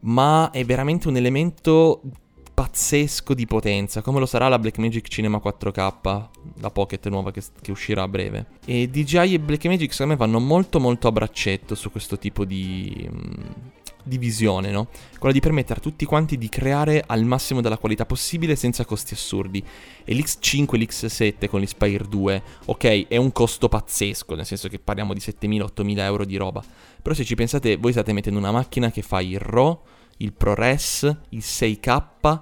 ma 0.00 0.50
è 0.50 0.64
veramente 0.64 1.08
un 1.08 1.16
elemento 1.16 2.02
pazzesco 2.56 3.34
di 3.34 3.44
potenza, 3.44 4.00
come 4.00 4.18
lo 4.18 4.24
sarà 4.24 4.48
la 4.48 4.58
Blackmagic 4.58 5.08
Cinema 5.08 5.42
4K, 5.44 6.28
la 6.60 6.70
Pocket 6.70 7.06
nuova 7.08 7.30
che, 7.30 7.42
che, 7.60 7.70
uscirà 7.70 8.02
a 8.02 8.08
breve. 8.08 8.46
E 8.64 8.88
DJI 8.88 9.34
e 9.34 9.38
Blackmagic 9.38 9.92
secondo 9.92 10.14
me 10.14 10.18
vanno 10.18 10.40
molto 10.40 10.80
molto 10.80 11.06
a 11.06 11.12
braccetto 11.12 11.74
su 11.74 11.90
questo 11.90 12.18
tipo 12.18 12.46
di, 12.46 13.06
di 14.06 14.18
visione, 14.18 14.70
no? 14.70 14.88
Quella 15.18 15.34
di 15.34 15.40
permettere 15.40 15.80
a 15.80 15.82
tutti 15.82 16.04
quanti 16.04 16.38
di 16.38 16.48
creare 16.48 17.02
al 17.06 17.24
massimo 17.24 17.60
della 17.60 17.78
qualità 17.78 18.06
possibile 18.06 18.56
senza 18.56 18.84
costi 18.84 19.14
assurdi. 19.14 19.62
E 20.04 20.14
l'X5 20.14 20.74
e 20.74 20.78
l'X7 20.78 21.48
con 21.48 21.60
l'Inspire 21.60 22.06
2, 22.08 22.42
ok, 22.66 23.08
è 23.08 23.16
un 23.16 23.32
costo 23.32 23.68
pazzesco, 23.68 24.34
nel 24.34 24.46
senso 24.46 24.68
che 24.68 24.78
parliamo 24.78 25.12
di 25.12 25.20
7.000-8.000 25.20 25.98
euro 25.98 26.24
di 26.24 26.36
roba. 26.36 26.62
Però 27.02 27.14
se 27.14 27.24
ci 27.24 27.34
pensate, 27.34 27.76
voi 27.76 27.92
state 27.92 28.12
mettendo 28.12 28.38
una 28.38 28.52
macchina 28.52 28.90
che 28.90 29.02
fa 29.02 29.20
il 29.20 29.38
RAW, 29.38 29.80
il 30.18 30.32
ProRes, 30.32 31.02
il 31.30 31.42
6K 31.44 32.40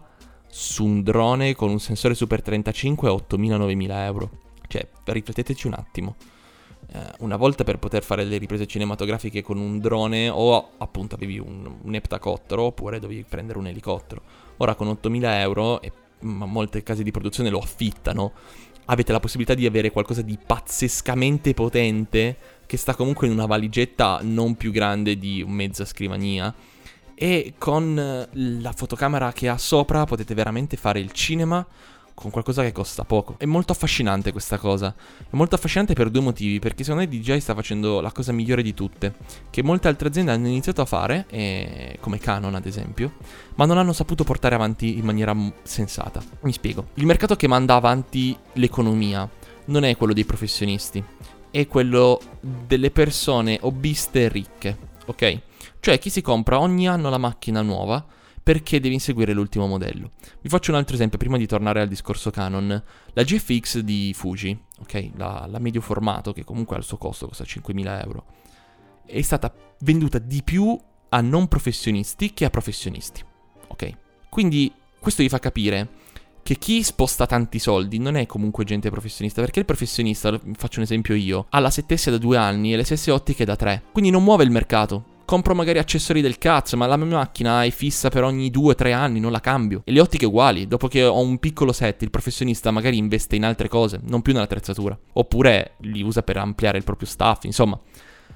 su 0.48 0.84
un 0.84 1.02
drone 1.02 1.54
con 1.54 1.70
un 1.70 1.80
sensore 1.80 2.14
Super 2.14 2.42
35 2.42 3.08
a 3.08 3.12
8.000-9.000 3.12 3.90
euro. 4.04 4.30
Cioè, 4.68 4.86
rifletteteci 5.04 5.66
un 5.66 5.74
attimo 5.74 6.16
una 7.18 7.36
volta 7.36 7.64
per 7.64 7.78
poter 7.78 8.02
fare 8.02 8.24
le 8.24 8.38
riprese 8.38 8.66
cinematografiche 8.66 9.42
con 9.42 9.58
un 9.58 9.78
drone 9.80 10.28
o 10.28 10.72
appunto 10.78 11.14
avevi 11.16 11.38
un, 11.38 11.70
un 11.82 11.94
eptacottero 11.94 12.62
oppure 12.62 13.00
dovevi 13.00 13.24
prendere 13.28 13.58
un 13.58 13.66
elicottero. 13.66 14.22
Ora 14.58 14.74
con 14.74 14.88
8000 14.88 15.40
euro, 15.40 15.80
e 15.80 15.92
molte 16.20 16.82
case 16.82 17.02
di 17.02 17.10
produzione 17.10 17.50
lo 17.50 17.58
affittano, 17.58 18.32
avete 18.86 19.12
la 19.12 19.20
possibilità 19.20 19.54
di 19.54 19.66
avere 19.66 19.90
qualcosa 19.90 20.22
di 20.22 20.38
pazzescamente 20.44 21.54
potente 21.54 22.36
che 22.66 22.76
sta 22.76 22.94
comunque 22.94 23.26
in 23.26 23.32
una 23.32 23.46
valigetta 23.46 24.20
non 24.22 24.56
più 24.56 24.70
grande 24.70 25.18
di 25.18 25.44
mezza 25.46 25.84
scrivania. 25.84 26.54
E 27.16 27.54
con 27.58 28.28
la 28.32 28.72
fotocamera 28.72 29.32
che 29.32 29.48
ha 29.48 29.56
sopra 29.56 30.04
potete 30.04 30.34
veramente 30.34 30.76
fare 30.76 30.98
il 30.98 31.12
cinema 31.12 31.64
con 32.14 32.30
qualcosa 32.30 32.62
che 32.62 32.72
costa 32.72 33.04
poco. 33.04 33.34
È 33.38 33.44
molto 33.44 33.72
affascinante 33.72 34.32
questa 34.32 34.56
cosa. 34.56 34.94
È 35.18 35.34
molto 35.36 35.56
affascinante 35.56 35.94
per 35.94 36.10
due 36.10 36.22
motivi, 36.22 36.60
perché 36.60 36.84
secondo 36.84 37.06
me 37.06 37.10
DJI 37.10 37.40
sta 37.40 37.54
facendo 37.54 38.00
la 38.00 38.12
cosa 38.12 38.32
migliore 38.32 38.62
di 38.62 38.72
tutte, 38.72 39.14
che 39.50 39.62
molte 39.62 39.88
altre 39.88 40.08
aziende 40.08 40.32
hanno 40.32 40.46
iniziato 40.46 40.80
a 40.80 40.84
fare, 40.86 41.26
eh, 41.28 41.98
come 42.00 42.18
Canon 42.18 42.54
ad 42.54 42.66
esempio, 42.66 43.14
ma 43.56 43.66
non 43.66 43.78
hanno 43.78 43.92
saputo 43.92 44.24
portare 44.24 44.54
avanti 44.54 44.96
in 44.96 45.04
maniera 45.04 45.36
sensata. 45.62 46.22
Mi 46.40 46.52
spiego. 46.52 46.88
Il 46.94 47.06
mercato 47.06 47.36
che 47.36 47.48
manda 47.48 47.74
avanti 47.74 48.36
l'economia 48.54 49.28
non 49.66 49.84
è 49.84 49.96
quello 49.96 50.12
dei 50.12 50.24
professionisti, 50.24 51.02
è 51.50 51.66
quello 51.66 52.20
delle 52.40 52.90
persone 52.90 53.58
hobbiste 53.60 54.28
ricche, 54.28 54.76
ok? 55.06 55.40
Cioè 55.80 55.98
chi 55.98 56.10
si 56.10 56.22
compra 56.22 56.60
ogni 56.60 56.88
anno 56.88 57.10
la 57.10 57.18
macchina 57.18 57.60
nuova 57.60 58.04
perché 58.44 58.78
devi 58.78 58.94
inseguire 58.94 59.32
l'ultimo 59.32 59.66
modello. 59.66 60.10
Vi 60.42 60.50
faccio 60.50 60.70
un 60.70 60.76
altro 60.76 60.94
esempio 60.94 61.16
prima 61.16 61.38
di 61.38 61.46
tornare 61.46 61.80
al 61.80 61.88
discorso 61.88 62.30
Canon. 62.30 62.82
La 63.14 63.22
GFX 63.22 63.78
di 63.78 64.12
Fuji, 64.14 64.56
ok, 64.80 65.10
la, 65.16 65.46
la 65.48 65.58
medio 65.58 65.80
formato 65.80 66.34
che 66.34 66.44
comunque 66.44 66.76
ha 66.76 66.78
il 66.78 66.84
suo 66.84 66.98
costo, 66.98 67.26
costa 67.26 67.42
5.000 67.42 68.02
euro, 68.04 68.26
è 69.06 69.22
stata 69.22 69.52
venduta 69.80 70.18
di 70.18 70.42
più 70.42 70.78
a 71.08 71.20
non 71.22 71.48
professionisti 71.48 72.34
che 72.34 72.44
a 72.44 72.50
professionisti, 72.50 73.24
ok? 73.68 73.96
Quindi 74.28 74.70
questo 75.00 75.22
vi 75.22 75.30
fa 75.30 75.38
capire 75.38 76.02
che 76.42 76.56
chi 76.56 76.82
sposta 76.82 77.24
tanti 77.24 77.58
soldi 77.58 77.98
non 77.98 78.16
è 78.16 78.26
comunque 78.26 78.64
gente 78.64 78.90
professionista, 78.90 79.40
perché 79.40 79.60
il 79.60 79.64
professionista, 79.64 80.38
faccio 80.52 80.80
un 80.80 80.84
esempio 80.84 81.14
io, 81.14 81.46
ha 81.48 81.58
la 81.60 81.68
7S 81.68 82.10
da 82.10 82.18
due 82.18 82.36
anni 82.36 82.74
e 82.74 82.76
le 82.76 82.84
stesse 82.84 83.10
ottiche 83.10 83.46
da 83.46 83.56
tre, 83.56 83.84
quindi 83.90 84.10
non 84.10 84.22
muove 84.22 84.44
il 84.44 84.50
mercato 84.50 85.12
compro 85.24 85.54
magari 85.54 85.78
accessori 85.78 86.20
del 86.20 86.38
cazzo, 86.38 86.76
ma 86.76 86.86
la 86.86 86.96
mia 86.96 87.16
macchina 87.16 87.64
è 87.64 87.70
fissa 87.70 88.08
per 88.08 88.22
ogni 88.24 88.50
2-3 88.50 88.92
anni, 88.92 89.20
non 89.20 89.32
la 89.32 89.40
cambio. 89.40 89.82
E 89.84 89.92
le 89.92 90.00
ottiche 90.00 90.26
uguali, 90.26 90.66
dopo 90.66 90.88
che 90.88 91.04
ho 91.04 91.20
un 91.20 91.38
piccolo 91.38 91.72
set, 91.72 92.02
il 92.02 92.10
professionista 92.10 92.70
magari 92.70 92.96
investe 92.96 93.36
in 93.36 93.44
altre 93.44 93.68
cose, 93.68 94.00
non 94.04 94.22
più 94.22 94.32
nell'attrezzatura. 94.32 94.98
Oppure 95.14 95.74
li 95.80 96.02
usa 96.02 96.22
per 96.22 96.36
ampliare 96.36 96.78
il 96.78 96.84
proprio 96.84 97.08
staff, 97.08 97.44
insomma. 97.44 97.78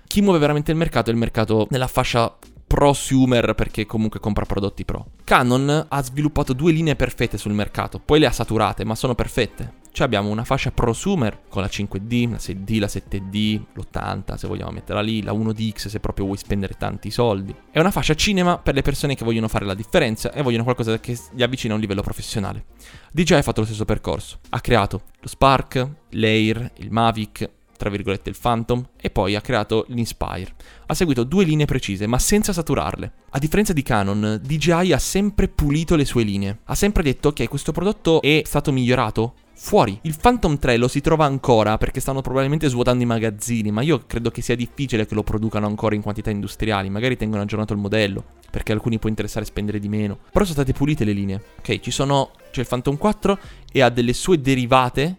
Chi 0.07 0.23
muove 0.23 0.38
veramente 0.38 0.71
il 0.71 0.76
mercato 0.76 1.11
è 1.11 1.12
il 1.12 1.18
mercato 1.18 1.66
nella 1.71 1.87
fascia 1.87 2.37
prosumer 2.69 3.55
perché 3.55 3.87
comunque 3.87 4.21
compra 4.21 4.45
prodotti 4.45 4.85
pro. 4.85 5.07
Canon 5.25 5.87
ha 5.89 6.03
sviluppato 6.03 6.53
due 6.53 6.71
linee 6.71 6.95
perfette 6.95 7.39
sul 7.39 7.53
mercato, 7.53 7.99
poi 7.99 8.21
le 8.21 8.27
ha 8.27 8.31
saturate, 8.31 8.85
ma 8.85 8.95
sono 8.95 9.15
perfette. 9.15 9.87
Cioè 9.91 10.07
abbiamo 10.07 10.29
una 10.29 10.45
fascia 10.45 10.71
prosumer 10.71 11.41
con 11.49 11.63
la 11.63 11.69
5D, 11.69 12.31
la 12.31 12.37
6D, 12.37 12.79
la 12.79 12.87
7D, 12.87 13.63
l'80 13.73 14.35
se 14.35 14.47
vogliamo 14.47 14.71
metterla 14.71 15.01
lì, 15.01 15.23
la 15.23 15.33
1DX 15.33 15.89
se 15.89 15.99
proprio 15.99 16.27
vuoi 16.27 16.37
spendere 16.37 16.75
tanti 16.75 17.11
soldi. 17.11 17.53
È 17.71 17.81
una 17.81 17.91
fascia 17.91 18.15
cinema 18.15 18.59
per 18.59 18.75
le 18.75 18.83
persone 18.83 19.17
che 19.17 19.25
vogliono 19.25 19.49
fare 19.49 19.65
la 19.65 19.75
differenza 19.75 20.31
e 20.33 20.43
vogliono 20.43 20.63
qualcosa 20.63 21.01
che 21.01 21.19
li 21.33 21.43
avvicina 21.43 21.73
a 21.73 21.77
un 21.77 21.83
livello 21.83 22.03
professionale. 22.03 22.67
DJI 23.11 23.35
ha 23.35 23.43
fatto 23.43 23.61
lo 23.61 23.67
stesso 23.67 23.87
percorso. 23.87 24.39
Ha 24.51 24.61
creato 24.61 25.03
lo 25.19 25.27
Spark, 25.27 25.89
l'Air, 26.11 26.71
il 26.77 26.93
Mavic, 26.93 27.51
tra 27.78 27.88
virgolette 27.88 28.28
il 28.28 28.37
Phantom, 28.38 28.87
e 29.00 29.08
poi 29.08 29.35
ha 29.35 29.40
creato 29.40 29.87
l'Inspire. 29.88 30.52
Ha 30.87 30.92
seguito 30.92 31.25
due 31.25 31.44
linee 31.44 31.64
precise, 31.64 32.06
ma 32.06 32.18
senza 32.18 32.52
saturarle. 32.52 33.12
A 33.30 33.38
differenza 33.38 33.73
di 33.73 33.82
Canon, 33.82 34.40
DJI 34.42 34.92
ha 34.92 34.99
sempre 34.99 35.49
pulito 35.49 35.97
le 35.97 36.04
sue 36.04 36.25
linee. 36.25 36.58
Ha 36.64 36.75
sempre 36.75 37.02
detto, 37.02 37.28
ok, 37.28 37.49
questo 37.49 37.73
prodotto 37.73 38.20
è 38.20 38.42
stato 38.44 38.73
migliorato, 38.73 39.35
fuori. 39.54 39.99
Il 40.02 40.16
Phantom 40.20 40.58
3 40.58 40.76
lo 40.76 40.88
si 40.88 41.00
trova 41.00 41.25
ancora 41.25 41.78
perché 41.78 42.00
stanno 42.00 42.20
probabilmente 42.20 42.68
svuotando 42.68 43.02
i 43.02 43.06
magazzini, 43.06 43.70
ma 43.70 43.82
io 43.82 44.04
credo 44.06 44.30
che 44.30 44.42
sia 44.42 44.54
difficile 44.56 45.06
che 45.06 45.14
lo 45.14 45.23
producano 45.23 45.66
ancora 45.66 45.94
in 45.94 46.02
quantità 46.02 46.30
industriali, 46.30 46.90
magari 46.90 47.16
tengono 47.16 47.42
aggiornato 47.42 47.73
il 47.73 47.78
modello, 47.78 48.25
perché 48.50 48.73
alcuni 48.73 48.99
può 48.99 49.08
interessare 49.08 49.44
spendere 49.44 49.78
di 49.78 49.88
meno. 49.88 50.18
Però 50.30 50.44
sono 50.44 50.56
state 50.56 50.73
pulite 50.73 51.04
le 51.04 51.12
linee. 51.12 51.42
Ok, 51.58 51.80
ci 51.80 51.90
sono 51.90 52.30
c'è 52.50 52.61
il 52.61 52.66
Phantom 52.66 52.97
4 52.97 53.38
e 53.70 53.82
ha 53.82 53.90
delle 53.90 54.12
sue 54.12 54.40
derivate 54.40 55.16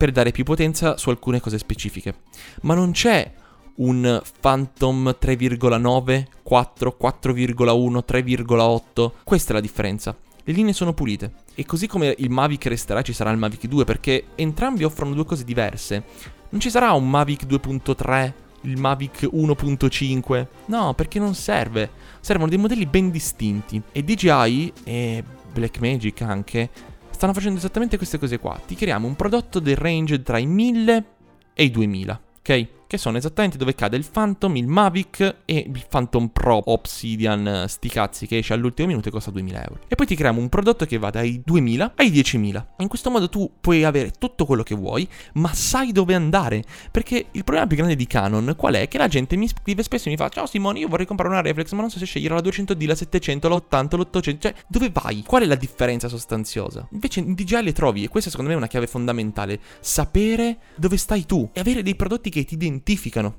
per 0.00 0.12
dare 0.12 0.30
più 0.30 0.44
potenza 0.44 0.96
su 0.96 1.10
alcune 1.10 1.40
cose 1.40 1.58
specifiche. 1.58 2.14
Ma 2.62 2.72
non 2.72 2.92
c'è 2.92 3.34
un 3.76 4.22
Phantom 4.40 5.14
3,9, 5.20 6.24
4, 6.42 6.96
4,1, 6.98 8.02
3,8. 8.08 9.10
Questa 9.22 9.50
è 9.50 9.54
la 9.54 9.60
differenza. 9.60 10.16
Le 10.42 10.52
linee 10.54 10.72
sono 10.72 10.94
pulite. 10.94 11.34
E 11.54 11.66
così 11.66 11.86
come 11.86 12.14
il 12.16 12.30
Mavic 12.30 12.64
resterà, 12.64 13.02
ci 13.02 13.12
sarà 13.12 13.30
il 13.30 13.36
Mavic 13.36 13.66
2, 13.66 13.84
perché 13.84 14.28
entrambi 14.36 14.84
offrono 14.84 15.12
due 15.12 15.26
cose 15.26 15.44
diverse. 15.44 16.02
Non 16.48 16.62
ci 16.62 16.70
sarà 16.70 16.92
un 16.92 17.06
Mavic 17.06 17.44
2.3, 17.44 18.32
il 18.62 18.78
Mavic 18.78 19.28
1.5. 19.30 20.46
No, 20.68 20.94
perché 20.94 21.18
non 21.18 21.34
serve. 21.34 21.90
Servono 22.20 22.48
dei 22.48 22.58
modelli 22.58 22.86
ben 22.86 23.10
distinti. 23.10 23.82
E 23.92 24.02
DJI 24.02 24.72
e 24.82 25.22
Blackmagic 25.52 26.22
anche 26.22 26.70
stanno 27.20 27.34
facendo 27.34 27.58
esattamente 27.58 27.98
queste 27.98 28.18
cose 28.18 28.38
qua. 28.38 28.58
Ti 28.66 28.74
creiamo 28.74 29.06
un 29.06 29.14
prodotto 29.14 29.58
del 29.60 29.76
range 29.76 30.22
tra 30.22 30.38
i 30.38 30.46
1000 30.46 31.04
e 31.52 31.64
i 31.64 31.70
2000, 31.70 32.20
ok? 32.38 32.68
Che 32.90 32.98
sono 32.98 33.18
esattamente 33.18 33.56
dove 33.56 33.76
cade 33.76 33.96
il 33.96 34.04
Phantom, 34.10 34.56
il 34.56 34.66
Mavic 34.66 35.36
e 35.44 35.64
il 35.72 35.86
Phantom 35.88 36.26
Pro 36.26 36.60
Obsidian 36.72 37.66
sti 37.68 37.88
cazzi 37.88 38.26
che 38.26 38.38
esce 38.38 38.52
all'ultimo 38.52 38.88
minuto 38.88 39.06
e 39.06 39.12
costa 39.12 39.30
2000 39.30 39.62
euro. 39.62 39.78
E 39.86 39.94
poi 39.94 40.06
ti 40.06 40.16
creiamo 40.16 40.40
un 40.40 40.48
prodotto 40.48 40.84
che 40.86 40.98
va 40.98 41.10
dai 41.10 41.40
2000 41.44 41.92
ai 41.94 42.10
10.000. 42.10 42.64
In 42.78 42.88
questo 42.88 43.10
modo 43.10 43.28
tu 43.28 43.48
puoi 43.60 43.84
avere 43.84 44.10
tutto 44.18 44.44
quello 44.44 44.64
che 44.64 44.74
vuoi, 44.74 45.08
ma 45.34 45.54
sai 45.54 45.92
dove 45.92 46.16
andare. 46.16 46.64
Perché 46.90 47.26
il 47.30 47.44
problema 47.44 47.68
più 47.68 47.76
grande 47.76 47.94
di 47.94 48.08
Canon 48.08 48.54
qual 48.56 48.74
è? 48.74 48.88
Che 48.88 48.98
la 48.98 49.06
gente 49.06 49.36
mi 49.36 49.46
scrive 49.46 49.84
spesso 49.84 50.08
e 50.08 50.10
mi 50.10 50.16
fa 50.16 50.28
Ciao 50.28 50.46
Simone, 50.46 50.80
io 50.80 50.88
vorrei 50.88 51.06
comprare 51.06 51.32
una 51.32 51.42
reflex, 51.42 51.70
ma 51.70 51.82
non 51.82 51.90
so 51.90 51.98
se 51.98 52.06
scegliere 52.06 52.34
la 52.34 52.40
200D, 52.40 52.86
la 52.88 52.96
700, 52.96 53.48
l'80, 53.48 53.98
l'800. 53.98 54.38
Cioè, 54.40 54.54
dove 54.66 54.90
vai? 54.92 55.22
Qual 55.24 55.42
è 55.42 55.46
la 55.46 55.54
differenza 55.54 56.08
sostanziosa? 56.08 56.88
Invece 56.90 57.20
in 57.20 57.34
DJI 57.34 57.62
le 57.62 57.72
trovi 57.72 58.02
e 58.02 58.08
questa 58.08 58.30
secondo 58.30 58.50
me 58.50 58.56
è 58.56 58.60
una 58.60 58.68
chiave 58.68 58.88
fondamentale. 58.88 59.60
Sapere 59.78 60.58
dove 60.74 60.96
stai 60.96 61.24
tu 61.24 61.48
e 61.52 61.60
avere 61.60 61.84
dei 61.84 61.94
prodotti 61.94 62.30
che 62.30 62.42
ti 62.42 62.54
identificano 62.54 62.78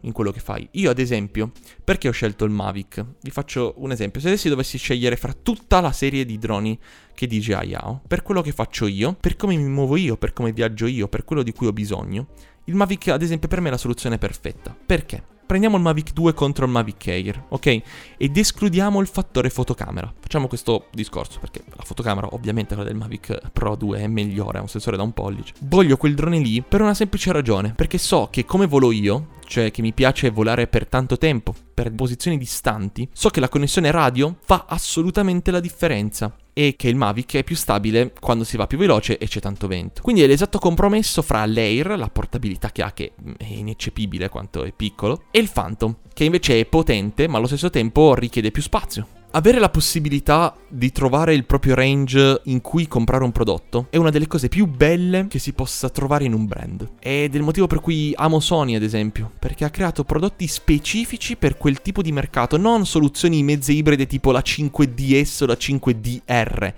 in 0.02 0.12
quello 0.12 0.32
che 0.32 0.40
fai. 0.40 0.68
Io 0.72 0.90
ad 0.90 1.00
esempio, 1.00 1.52
perché 1.84 2.08
ho 2.08 2.12
scelto 2.12 2.46
il 2.46 2.52
Mavic? 2.52 3.06
Vi 3.22 3.32
faccio 3.32 3.74
un 3.78 3.92
esempio. 3.92 4.22
Se 4.22 4.28
adesso 4.28 4.50
dovessi 4.50 4.78
scegliere 4.78 5.16
fra 5.16 5.34
tutta 5.34 5.80
la 5.82 5.92
serie 5.92 6.26
di 6.26 6.38
droni 6.38 6.80
che 7.14 7.28
DJI 7.28 7.74
ha, 7.74 8.00
per 8.08 8.22
quello 8.22 8.42
che 8.42 8.52
faccio 8.52 8.88
io, 8.88 9.14
per 9.20 9.36
come 9.36 9.56
mi 9.56 9.64
muovo 9.64 9.96
io, 9.96 10.18
per 10.18 10.34
come 10.34 10.52
viaggio 10.52 10.88
io, 10.88 11.08
per 11.08 11.24
quello 11.24 11.44
di 11.44 11.52
cui 11.52 11.68
ho 11.68 11.74
bisogno, 11.74 12.28
il 12.66 12.76
Mavic 12.76 13.10
ad 13.10 13.22
esempio 13.22 13.48
per 13.48 13.62
me 13.62 13.68
è 13.68 13.72
la 13.72 13.78
soluzione 13.78 14.18
perfetta. 14.18 14.76
Perché? 14.86 15.31
Prendiamo 15.52 15.76
il 15.76 15.84
Mavic 15.84 16.14
2 16.14 16.34
contro 16.34 16.64
il 16.64 16.72
Mavic 16.72 17.08
Air, 17.10 17.44
ok? 17.50 17.82
Ed 18.16 18.38
escludiamo 18.38 19.02
il 19.02 19.08
fattore 19.08 19.50
fotocamera. 19.50 20.10
Facciamo 20.18 20.48
questo 20.48 20.86
discorso 20.92 21.42
perché 21.42 21.62
la 21.76 21.84
fotocamera, 21.84 22.30
ovviamente 22.32 22.74
quella 22.74 22.90
del 22.90 22.98
Mavic 22.98 23.50
Pro 23.52 23.76
2 23.76 24.00
è 24.00 24.08
migliore, 24.08 24.60
ha 24.60 24.62
un 24.62 24.70
sensore 24.70 24.96
da 24.96 25.04
un 25.04 25.12
pollice. 25.12 25.52
Voglio 25.60 25.98
quel 25.98 26.16
drone 26.16 26.40
lì 26.40 26.62
per 26.62 26.80
una 26.80 26.94
semplice 26.94 27.34
ragione, 27.34 27.74
perché 27.76 27.98
so 27.98 28.30
che 28.32 28.46
come 28.46 28.66
volo 28.66 28.94
io, 28.94 29.40
cioè 29.52 29.70
che 29.70 29.82
mi 29.82 29.92
piace 29.92 30.30
volare 30.30 30.68
per 30.68 30.88
tanto 30.88 31.18
tempo, 31.18 31.54
per 31.74 31.92
posizioni 31.92 32.38
distanti, 32.38 33.10
so 33.12 33.28
che 33.28 33.42
la 33.42 33.50
connessione 33.50 33.92
radio 33.92 34.38
fa 34.40 34.64
assolutamente 34.66 35.52
la 35.52 35.60
differenza 35.60 36.34
e 36.54 36.76
che 36.78 36.88
il 36.88 36.96
Mavic 36.96 37.36
è 37.36 37.44
più 37.44 37.58
stabile 37.58 38.14
quando 38.18 38.46
si 38.46 38.56
va 38.56 38.66
più 38.66 38.78
veloce 38.78 39.18
e 39.18 39.28
c'è 39.28 39.42
tanto 39.42 39.68
vento. 39.68 40.02
Quindi 40.02 40.24
è 40.24 40.28
l'esatto 40.28 40.58
compromesso 40.58 41.22
fra 41.22 41.46
l'Air, 41.46 41.98
la 41.98 42.08
portabilità 42.08 42.72
che 42.72 42.82
ha, 42.82 42.94
che 42.94 43.12
è 43.38 43.44
ineccepibile 43.44 44.30
quanto 44.30 44.64
è 44.64 44.72
piccolo, 44.72 45.24
e 45.32 45.40
il 45.40 45.52
Phantom, 45.52 45.98
che 46.14 46.24
invece 46.24 46.58
è 46.58 46.66
potente 46.66 47.28
ma 47.28 47.38
allo 47.38 47.48
stesso 47.48 47.70
tempo 47.70 48.16
richiede 48.16 48.52
più 48.52 48.62
spazio. 48.62 49.20
Avere 49.34 49.60
la 49.60 49.70
possibilità 49.70 50.54
di 50.68 50.92
trovare 50.92 51.34
il 51.34 51.46
proprio 51.46 51.74
range 51.74 52.42
in 52.46 52.60
cui 52.60 52.86
comprare 52.90 53.24
un 53.24 53.32
prodotto 53.32 53.88
è 53.90 53.96
una 53.96 54.10
delle 54.10 54.28
cose 54.28 54.50
più 54.50 54.68
belle 54.68 55.28
che 55.30 55.40
si 55.40 55.54
possa 55.54 55.90
trovare 55.90 56.26
in 56.26 56.34
un 56.34 56.46
brand. 56.46 56.90
Ed 57.00 57.34
è 57.34 57.38
il 57.38 57.44
motivo 57.44 57.66
per 57.66 57.80
cui 57.80 58.12
amo 58.14 58.42
Sony, 58.42 58.76
ad 58.76 58.84
esempio, 58.84 59.32
perché 59.40 59.64
ha 59.64 59.70
creato 59.70 60.04
prodotti 60.04 60.48
specifici 60.48 61.38
per 61.38 61.56
quel 61.56 61.82
tipo 61.82 62.02
di 62.02 62.12
mercato, 62.12 62.58
non 62.58 62.86
soluzioni 62.86 63.42
mezze 63.42 63.72
ibride 63.72 64.06
tipo 64.06 64.32
la 64.32 64.42
5DS 64.44 65.44
o 65.44 65.46
la 65.46 65.58
5DR. 65.58 66.74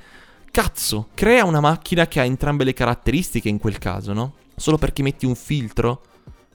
Cazzo, 0.51 1.07
crea 1.15 1.45
una 1.45 1.59
macchina 1.59 2.07
che 2.07 2.19
ha 2.19 2.23
entrambe 2.23 2.65
le 2.65 2.73
caratteristiche 2.73 3.49
in 3.49 3.57
quel 3.57 3.79
caso, 3.79 4.13
no? 4.13 4.35
Solo 4.55 4.77
perché 4.77 5.01
metti 5.01 5.25
un 5.25 5.33
filtro? 5.33 6.03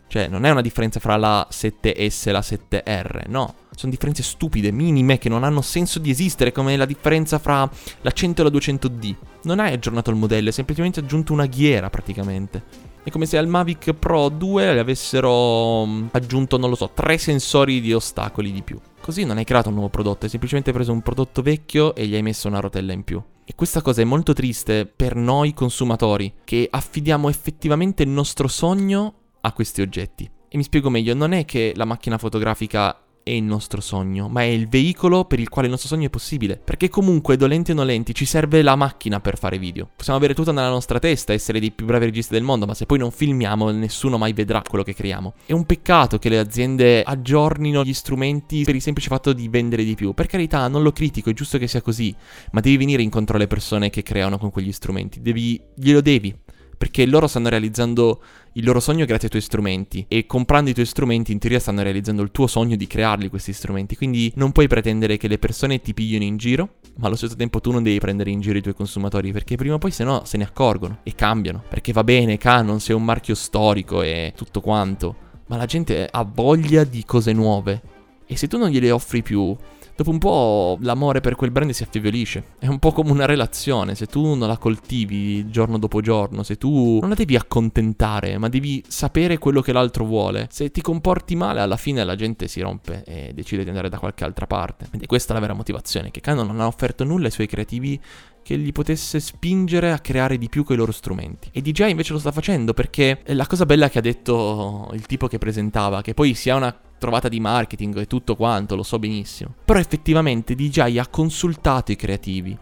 Cioè, 0.07 0.29
non 0.29 0.45
è 0.45 0.51
una 0.51 0.63
differenza 0.63 1.01
fra 1.01 1.17
la 1.17 1.49
7S 1.51 2.29
e 2.29 2.31
la 2.31 2.41
7R, 2.41 3.29
no 3.29 3.55
sono 3.79 3.93
differenze 3.93 4.25
stupide, 4.25 4.73
minime, 4.73 5.19
che 5.19 5.29
non 5.29 5.45
hanno 5.45 5.61
senso 5.61 6.01
di 6.01 6.11
esistere, 6.11 6.51
come 6.51 6.77
la 6.77 6.85
differenza 6.85 7.39
fra 7.39 7.71
la 8.01 8.11
100 8.11 8.41
e 8.41 8.45
la 8.45 8.51
200D. 8.51 9.15
Non 9.45 9.61
hai 9.61 9.73
aggiornato 9.73 10.11
il 10.11 10.17
modello, 10.17 10.49
hai 10.49 10.53
semplicemente 10.53 10.99
aggiunto 10.99 11.33
una 11.33 11.47
ghiera 11.47 11.89
praticamente. 11.89 12.61
È 13.05 13.11
come 13.11 13.25
se 13.25 13.39
al 13.39 13.47
Mavic 13.47 13.93
Pro 13.93 14.31
2 14.31 14.75
le 14.75 14.81
avessero 14.81 15.87
mm, 15.87 16.07
aggiunto, 16.11 16.59
non 16.59 16.71
lo 16.71 16.75
so, 16.75 16.91
tre 16.93 17.19
sensori 17.19 17.81
di 17.81 17.93
ostacoli 17.93 18.51
di 18.51 18.63
più. 18.63 18.81
Così 19.01 19.25
non 19.25 19.37
hai 19.39 19.45
creato 19.45 19.69
un 19.69 19.77
nuovo 19.77 19.91
prodotto, 19.91 20.25
hai 20.25 20.31
semplicemente 20.31 20.73
preso 20.73 20.91
un 20.91 21.01
prodotto 21.01 21.41
vecchio 21.41 21.95
e 21.95 22.07
gli 22.09 22.17
hai 22.17 22.23
messo 22.23 22.49
una 22.49 22.59
rotella 22.59 22.93
in 22.93 23.05
più. 23.05 23.23
E 23.45 23.55
questa 23.55 23.81
cosa 23.81 24.03
è 24.03 24.05
molto 24.05 24.33
triste 24.33 24.87
per 24.87 25.15
noi 25.15 25.55
consumatori, 25.55 26.35
che 26.43 26.67
affidiamo 26.69 27.29
effettivamente 27.29 28.03
il 28.03 28.09
nostro 28.09 28.49
sogno 28.49 29.15
a 29.41 29.53
questi 29.53 29.83
oggetti. 29.83 30.29
E 30.49 30.57
mi 30.57 30.65
spiego 30.65 30.91
meglio, 30.91 31.15
non 31.15 31.33
è 31.33 31.45
che 31.45 31.73
la 31.77 31.85
macchina 31.85 32.19
fotografica 32.19 33.05
è 33.29 33.33
il 33.33 33.45
nostro 33.45 33.81
sogno, 33.81 34.29
ma 34.29 34.43
è 34.43 34.47
il 34.47 34.69
veicolo 34.69 35.25
per 35.25 35.39
il 35.39 35.49
quale 35.49 35.67
il 35.67 35.73
nostro 35.73 35.89
sogno 35.89 36.07
è 36.07 36.11
possibile. 36.11 36.57
Perché 36.63 36.89
comunque, 36.89 37.37
dolenti 37.37 37.73
o 37.73 37.75
nolenti, 37.75 38.15
ci 38.15 38.25
serve 38.25 38.63
la 38.63 38.75
macchina 38.75 39.21
per 39.21 39.39
fare 39.39 39.59
video. 39.59 39.89
Possiamo 39.95 40.19
avere 40.19 40.35
tutto 40.35 40.53
nella 40.53 40.71
nostra 40.71 40.99
testa, 40.99 41.33
essere 41.33 41.61
dei 41.61 41.71
più 41.71 41.87
bravi 41.87 42.07
registi 42.07 42.33
del 42.33 42.43
mondo, 42.43 42.67
ma 42.67 42.75
se 42.75 42.87
poi 42.87 42.99
non 42.99 43.11
filmiamo, 43.11 43.71
nessuno 43.71 44.19
mai 44.19 44.33
vedrà 44.33 44.63
quello 44.67 44.85
che 44.85 44.95
creiamo. 44.95 45.35
È 45.45 45.53
un 45.53 45.67
peccato 45.67 46.19
che 46.19 46.29
le 46.29 46.39
aziende 46.39 47.03
aggiornino 47.03 47.85
gli 47.85 47.95
strumenti 47.95 48.65
per 48.65 48.75
il 48.75 48.83
semplice 48.83 49.09
fatto 49.09 49.33
di 49.33 49.49
vendere 49.49 49.85
di 49.85 49.95
più. 49.95 50.15
Per 50.15 50.27
carità, 50.27 50.67
non 50.69 50.83
lo 50.83 50.93
critico, 50.93 51.31
è 51.31 51.35
giusto 51.35 51.59
che 51.59 51.69
sia 51.69 51.83
così, 51.83 52.15
ma 52.53 52.61
devi 52.61 52.77
venire 52.77 53.03
incontro 53.03 53.37
alle 53.37 53.47
persone 53.47 53.91
che 53.91 54.03
creano 54.03 54.39
con 54.39 54.51
quegli 54.51 54.73
strumenti. 54.73 55.21
Devi, 55.21 55.61
glielo 55.75 56.01
devi 56.01 56.35
perché 56.79 57.05
loro 57.07 57.27
stanno 57.27 57.49
realizzando 57.49 58.23
il 58.53 58.65
loro 58.65 58.79
sogno 58.81 59.05
grazie 59.05 59.25
ai 59.25 59.31
tuoi 59.31 59.43
strumenti. 59.43 60.07
E 60.09 60.27
comprando 60.27 60.71
i 60.71 60.75
tuoi 60.75 60.87
strumenti 60.87 61.33
in 61.33 61.39
teoria 61.41 61.59
stanno 61.59 61.83
realizzando 61.83 62.23
il 62.23 62.31
tuo 62.31 62.47
sogno 62.47 62.77
di 62.77 62.87
crearli 62.87 63.29
questi 63.29 63.53
strumenti, 63.53 63.97
quindi 63.97 64.33
non 64.37 64.53
puoi 64.53 64.69
pretendere 64.69 65.17
che 65.17 65.29
le 65.29 65.39
persone 65.39 65.81
ti 65.81 65.93
pigliano 65.93 66.25
in 66.25 66.37
giro, 66.37 66.77
ma 66.97 67.09
allo 67.09 67.17
stesso 67.17 67.35
tempo 67.35 67.61
tu 67.61 67.73
non 67.73 67.83
devi 67.83 67.99
prendere 67.99 68.31
in 68.31 68.41
giro 68.41 68.57
i 68.57 68.63
tuoi 68.63 68.75
consumatori 68.75 69.33
perché 69.33 69.57
prima 69.57 69.75
o 69.75 69.79
poi 69.79 69.91
se 69.91 70.05
no 70.05 70.23
se 70.25 70.37
ne 70.37 70.45
accorgono 70.45 71.01
e 71.03 71.15
cambiano, 71.15 71.63
perché 71.69 71.93
va 71.93 72.05
bene 72.05 72.39
Canon 72.39 72.81
sei 72.81 72.95
un 72.95 73.05
marchio 73.05 73.35
storico 73.35 74.03
e 74.03 74.33
tutto 74.37 74.61
quanto, 74.61 75.17
ma 75.49 75.57
la 75.57 75.67
gente 75.67 76.09
ha 76.11 76.23
voglia 76.23 76.85
di 76.85 77.05
cose 77.05 77.33
nuove. 77.33 77.83
E 78.31 78.37
se 78.37 78.47
tu 78.47 78.59
non 78.59 78.69
gliele 78.69 78.91
offri 78.91 79.23
più 79.23 79.57
dopo 79.99 80.11
un 80.11 80.19
po' 80.19 80.79
l'amore 80.83 81.21
per 81.21 81.35
quel 81.35 81.51
brand 81.51 81.73
si 81.73 81.83
affievolisce. 81.83 82.45
È 82.61 82.69
un 82.69 82.79
po' 82.79 82.93
come 82.93 83.11
una 83.11 83.25
relazione, 83.25 83.97
se 83.97 84.07
tu 84.07 84.37
non 84.37 84.47
la 84.47 84.57
coltivi 84.57 85.51
giorno 85.51 85.77
dopo 85.77 86.01
giorno, 86.01 86.45
se 86.45 86.57
tu 86.57 87.01
non 87.01 87.09
la 87.09 87.17
devi 87.17 87.35
accontentare, 87.35 88.39
ma 88.39 88.49
devi 88.49 88.81
sapere 88.87 89.39
quello 89.39 89.61
che 89.61 89.73
l'altro 89.73 90.05
vuole. 90.05 90.47
Se 90.53 90.71
ti 90.71 90.83
comporti 90.83 91.35
male, 91.35 91.59
alla 91.59 91.77
fine 91.77 92.05
la 92.05 92.15
gente 92.15 92.47
si 92.47 92.61
rompe 92.61 93.03
e 93.05 93.33
decide 93.35 93.65
di 93.65 93.71
andare 93.71 93.89
da 93.89 93.99
qualche 93.99 94.23
altra 94.23 94.47
parte. 94.47 94.87
Ed 94.93 95.03
è 95.03 95.07
questa 95.07 95.35
la 95.35 95.41
vera 95.41 95.53
motivazione, 95.53 96.13
che 96.13 96.21
Canon 96.21 96.47
non 96.47 96.61
ha 96.61 96.69
offerto 96.69 97.03
nulla 97.03 97.27
ai 97.27 97.33
suoi 97.33 97.49
creativi 97.49 98.01
che 98.41 98.57
gli 98.57 98.71
potesse 98.71 99.19
spingere 99.19 99.91
a 99.91 99.99
creare 99.99 100.39
di 100.39 100.49
più 100.49 100.63
con 100.63 100.77
i 100.77 100.79
loro 100.79 100.93
strumenti. 100.93 101.49
E 101.53 101.61
DJI 101.61 101.91
invece 101.91 102.13
lo 102.13 102.21
sta 102.21 102.31
facendo 102.31 102.73
perché 102.73 103.23
la 103.27 103.47
cosa 103.47 103.67
bella 103.67 103.91
che 103.91 103.99
ha 103.99 104.01
detto 104.01 104.89
il 104.93 105.07
tipo 105.07 105.27
che 105.27 105.39
presentava, 105.39 106.03
che 106.03 106.15
poi 106.15 106.35
sia 106.35 106.55
una 106.55 106.75
trovata 106.99 107.29
di 107.29 107.41
marketing 107.41 107.99
e 107.99 108.07
tutto 108.07 108.37
quanto, 108.37 108.77
lo 108.77 108.83
so 108.83 108.99
benissimo. 108.99 109.55
Però 109.65 109.79
effettivamente 109.79 110.55
DJI 110.55 110.99
ha 110.99 111.07
consultato 111.07 111.93
i 111.93 111.97
creativi, 111.97 112.57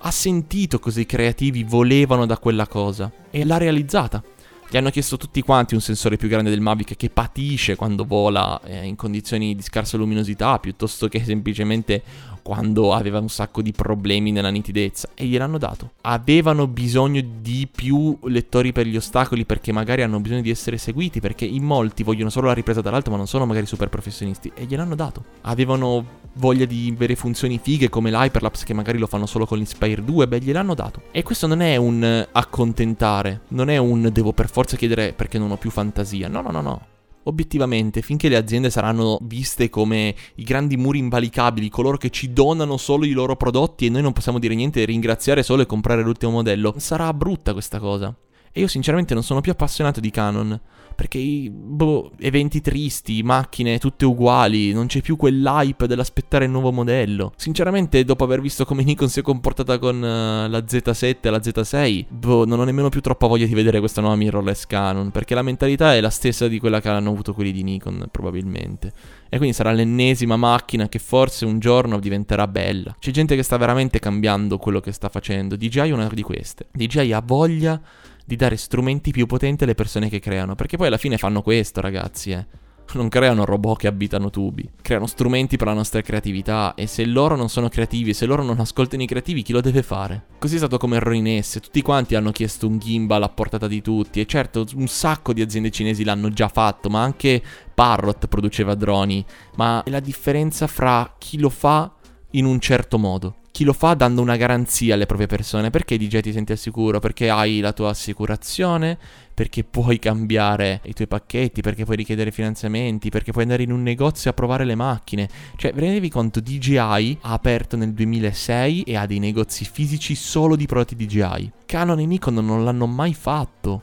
ha 0.00 0.10
sentito 0.10 0.78
cosa 0.78 1.00
i 1.00 1.06
creativi 1.06 1.64
volevano 1.64 2.26
da 2.26 2.38
quella 2.38 2.66
cosa 2.66 3.10
e 3.30 3.44
l'ha 3.44 3.56
realizzata. 3.56 4.22
Gli 4.70 4.76
hanno 4.76 4.90
chiesto 4.90 5.16
tutti 5.16 5.40
quanti 5.40 5.74
un 5.74 5.80
sensore 5.80 6.18
più 6.18 6.28
grande 6.28 6.50
del 6.50 6.60
Mavic 6.60 6.94
che 6.94 7.08
patisce 7.08 7.74
quando 7.74 8.04
vola 8.04 8.60
eh, 8.64 8.84
in 8.84 8.96
condizioni 8.96 9.54
di 9.54 9.62
scarsa 9.62 9.96
luminosità, 9.96 10.58
piuttosto 10.58 11.08
che 11.08 11.24
semplicemente 11.24 12.02
quando 12.48 12.94
aveva 12.94 13.18
un 13.18 13.28
sacco 13.28 13.60
di 13.60 13.72
problemi 13.72 14.32
nella 14.32 14.48
nitidezza. 14.48 15.10
E 15.12 15.26
gliel'hanno 15.26 15.58
dato. 15.58 15.90
Avevano 16.00 16.66
bisogno 16.66 17.22
di 17.42 17.68
più 17.70 18.18
lettori 18.22 18.72
per 18.72 18.86
gli 18.86 18.96
ostacoli 18.96 19.44
perché 19.44 19.70
magari 19.70 20.00
hanno 20.00 20.18
bisogno 20.18 20.40
di 20.40 20.48
essere 20.48 20.78
seguiti, 20.78 21.20
perché 21.20 21.44
in 21.44 21.62
molti 21.62 22.02
vogliono 22.02 22.30
solo 22.30 22.46
la 22.46 22.54
ripresa 22.54 22.80
dall'alto 22.80 23.10
ma 23.10 23.18
non 23.18 23.26
sono 23.26 23.44
magari 23.44 23.66
super 23.66 23.90
professionisti. 23.90 24.50
E 24.54 24.64
gliel'hanno 24.64 24.94
dato. 24.94 25.24
Avevano 25.42 26.02
voglia 26.36 26.64
di 26.64 26.90
avere 26.94 27.16
funzioni 27.16 27.60
fighe 27.62 27.90
come 27.90 28.10
l'hyperlapse 28.10 28.64
che 28.64 28.72
magari 28.72 28.96
lo 28.96 29.06
fanno 29.06 29.26
solo 29.26 29.44
con 29.44 29.58
l'Inspire 29.58 30.02
2, 30.02 30.26
beh 30.26 30.38
gliel'hanno 30.38 30.72
dato. 30.72 31.02
E 31.10 31.22
questo 31.22 31.46
non 31.46 31.60
è 31.60 31.76
un 31.76 32.26
accontentare, 32.32 33.42
non 33.48 33.68
è 33.68 33.76
un 33.76 34.08
devo 34.10 34.32
per 34.32 34.48
forza 34.48 34.78
chiedere 34.78 35.12
perché 35.12 35.38
non 35.38 35.50
ho 35.50 35.56
più 35.58 35.68
fantasia, 35.68 36.28
no 36.28 36.40
no 36.40 36.50
no 36.50 36.62
no. 36.62 36.86
Obiettivamente, 37.28 38.00
finché 38.00 38.30
le 38.30 38.36
aziende 38.36 38.70
saranno 38.70 39.18
viste 39.20 39.68
come 39.68 40.14
i 40.36 40.44
grandi 40.44 40.78
muri 40.78 40.98
invalicabili, 40.98 41.68
coloro 41.68 41.98
che 41.98 42.08
ci 42.08 42.32
donano 42.32 42.78
solo 42.78 43.04
i 43.04 43.10
loro 43.10 43.36
prodotti 43.36 43.84
e 43.84 43.90
noi 43.90 44.00
non 44.00 44.14
possiamo 44.14 44.38
dire 44.38 44.54
niente, 44.54 44.86
ringraziare 44.86 45.42
solo 45.42 45.60
e 45.60 45.66
comprare 45.66 46.02
l'ultimo 46.02 46.32
modello, 46.32 46.74
sarà 46.78 47.12
brutta 47.12 47.52
questa 47.52 47.78
cosa. 47.78 48.16
E 48.52 48.60
io 48.60 48.66
sinceramente 48.66 49.14
non 49.14 49.22
sono 49.22 49.40
più 49.40 49.52
appassionato 49.52 50.00
di 50.00 50.10
Canon 50.10 50.60
perché 50.98 51.48
boh, 51.48 52.10
eventi 52.18 52.60
tristi, 52.60 53.22
macchine 53.22 53.78
tutte 53.78 54.04
uguali, 54.04 54.72
non 54.72 54.88
c'è 54.88 55.00
più 55.00 55.14
quell'hype 55.14 55.86
dell'aspettare 55.86 56.46
il 56.46 56.50
nuovo 56.50 56.72
modello. 56.72 57.32
Sinceramente, 57.36 58.02
dopo 58.02 58.24
aver 58.24 58.40
visto 58.40 58.64
come 58.64 58.82
Nikon 58.82 59.08
si 59.08 59.20
è 59.20 59.22
comportata 59.22 59.78
con 59.78 59.94
uh, 59.94 60.50
la 60.50 60.58
Z7 60.58 61.18
e 61.20 61.30
la 61.30 61.38
Z6, 61.38 62.06
boh, 62.08 62.44
non 62.46 62.58
ho 62.58 62.64
nemmeno 62.64 62.88
più 62.88 63.00
troppa 63.00 63.28
voglia 63.28 63.46
di 63.46 63.54
vedere 63.54 63.78
questa 63.78 64.00
nuova 64.00 64.16
mirrorless 64.16 64.66
Canon, 64.66 65.12
perché 65.12 65.36
la 65.36 65.42
mentalità 65.42 65.94
è 65.94 66.00
la 66.00 66.10
stessa 66.10 66.48
di 66.48 66.58
quella 66.58 66.80
che 66.80 66.88
hanno 66.88 67.10
avuto 67.10 67.32
quelli 67.32 67.52
di 67.52 67.62
Nikon, 67.62 68.08
probabilmente. 68.10 68.92
E 69.28 69.36
quindi 69.36 69.54
sarà 69.54 69.70
l'ennesima 69.70 70.34
macchina 70.34 70.88
che 70.88 70.98
forse 70.98 71.44
un 71.44 71.60
giorno 71.60 72.00
diventerà 72.00 72.48
bella. 72.48 72.96
C'è 72.98 73.12
gente 73.12 73.36
che 73.36 73.44
sta 73.44 73.56
veramente 73.56 74.00
cambiando 74.00 74.58
quello 74.58 74.80
che 74.80 74.90
sta 74.90 75.08
facendo. 75.08 75.54
DJI 75.54 75.78
è 75.78 75.92
una 75.92 76.08
di 76.12 76.22
queste. 76.22 76.66
DJI 76.72 77.12
ha 77.12 77.22
voglia 77.24 77.80
di 78.28 78.36
dare 78.36 78.58
strumenti 78.58 79.10
più 79.10 79.24
potenti 79.24 79.64
alle 79.64 79.74
persone 79.74 80.10
che 80.10 80.20
creano. 80.20 80.54
Perché 80.54 80.76
poi 80.76 80.88
alla 80.88 80.98
fine 80.98 81.16
fanno 81.16 81.40
questo, 81.40 81.80
ragazzi, 81.80 82.32
eh. 82.32 82.46
non 82.92 83.08
creano 83.08 83.46
robot 83.46 83.78
che 83.78 83.86
abitano 83.86 84.28
tubi, 84.28 84.68
creano 84.82 85.06
strumenti 85.06 85.56
per 85.56 85.68
la 85.68 85.72
nostra 85.72 86.02
creatività 86.02 86.74
e 86.74 86.86
se 86.86 87.06
loro 87.06 87.36
non 87.36 87.48
sono 87.48 87.70
creativi 87.70 88.12
se 88.12 88.26
loro 88.26 88.42
non 88.42 88.60
ascoltano 88.60 89.02
i 89.02 89.06
creativi, 89.06 89.42
chi 89.42 89.52
lo 89.52 89.62
deve 89.62 89.82
fare? 89.82 90.26
Così 90.38 90.56
è 90.56 90.58
stato 90.58 90.76
come 90.76 91.00
S, 91.42 91.60
tutti 91.60 91.80
quanti 91.80 92.14
hanno 92.14 92.32
chiesto 92.32 92.66
un 92.66 92.78
gimbal 92.78 93.22
a 93.22 93.28
portata 93.30 93.66
di 93.66 93.80
tutti 93.80 94.20
e 94.20 94.26
certo 94.26 94.66
un 94.74 94.88
sacco 94.88 95.32
di 95.32 95.40
aziende 95.40 95.70
cinesi 95.70 96.04
l'hanno 96.04 96.28
già 96.28 96.48
fatto, 96.48 96.90
ma 96.90 97.02
anche 97.02 97.42
Parrot 97.74 98.26
produceva 98.26 98.74
droni, 98.74 99.24
ma 99.56 99.82
è 99.84 99.90
la 99.90 100.00
differenza 100.00 100.66
fra 100.66 101.14
chi 101.16 101.38
lo 101.38 101.48
fa 101.48 101.90
in 102.32 102.44
un 102.44 102.60
certo 102.60 102.98
modo 102.98 103.36
chi 103.58 103.64
lo 103.64 103.72
fa 103.72 103.94
dando 103.94 104.22
una 104.22 104.36
garanzia 104.36 104.94
alle 104.94 105.06
proprie 105.06 105.26
persone. 105.26 105.70
Perché 105.70 105.98
DJ 105.98 106.20
ti 106.20 106.30
senti 106.30 106.52
al 106.52 106.58
sicuro? 106.58 107.00
Perché 107.00 107.28
hai 107.28 107.58
la 107.58 107.72
tua 107.72 107.90
assicurazione, 107.90 108.96
perché 109.34 109.64
puoi 109.64 109.98
cambiare 109.98 110.80
i 110.84 110.92
tuoi 110.92 111.08
pacchetti, 111.08 111.60
perché 111.60 111.84
puoi 111.84 111.96
richiedere 111.96 112.30
finanziamenti, 112.30 113.10
perché 113.10 113.32
puoi 113.32 113.42
andare 113.42 113.64
in 113.64 113.72
un 113.72 113.82
negozio 113.82 114.30
a 114.30 114.32
provare 114.32 114.64
le 114.64 114.76
macchine. 114.76 115.28
Cioè, 115.56 115.72
vi 115.72 115.80
rendevi 115.80 116.08
conto, 116.08 116.38
DJI 116.38 117.18
ha 117.22 117.32
aperto 117.32 117.76
nel 117.76 117.92
2006 117.94 118.82
e 118.82 118.94
ha 118.94 119.06
dei 119.06 119.18
negozi 119.18 119.64
fisici 119.64 120.14
solo 120.14 120.54
di 120.54 120.66
prodotti 120.66 120.94
DJI. 120.94 121.52
Canon 121.66 121.98
e 121.98 122.06
Nikon 122.06 122.34
non 122.34 122.62
l'hanno 122.62 122.86
mai 122.86 123.12
fatto. 123.12 123.82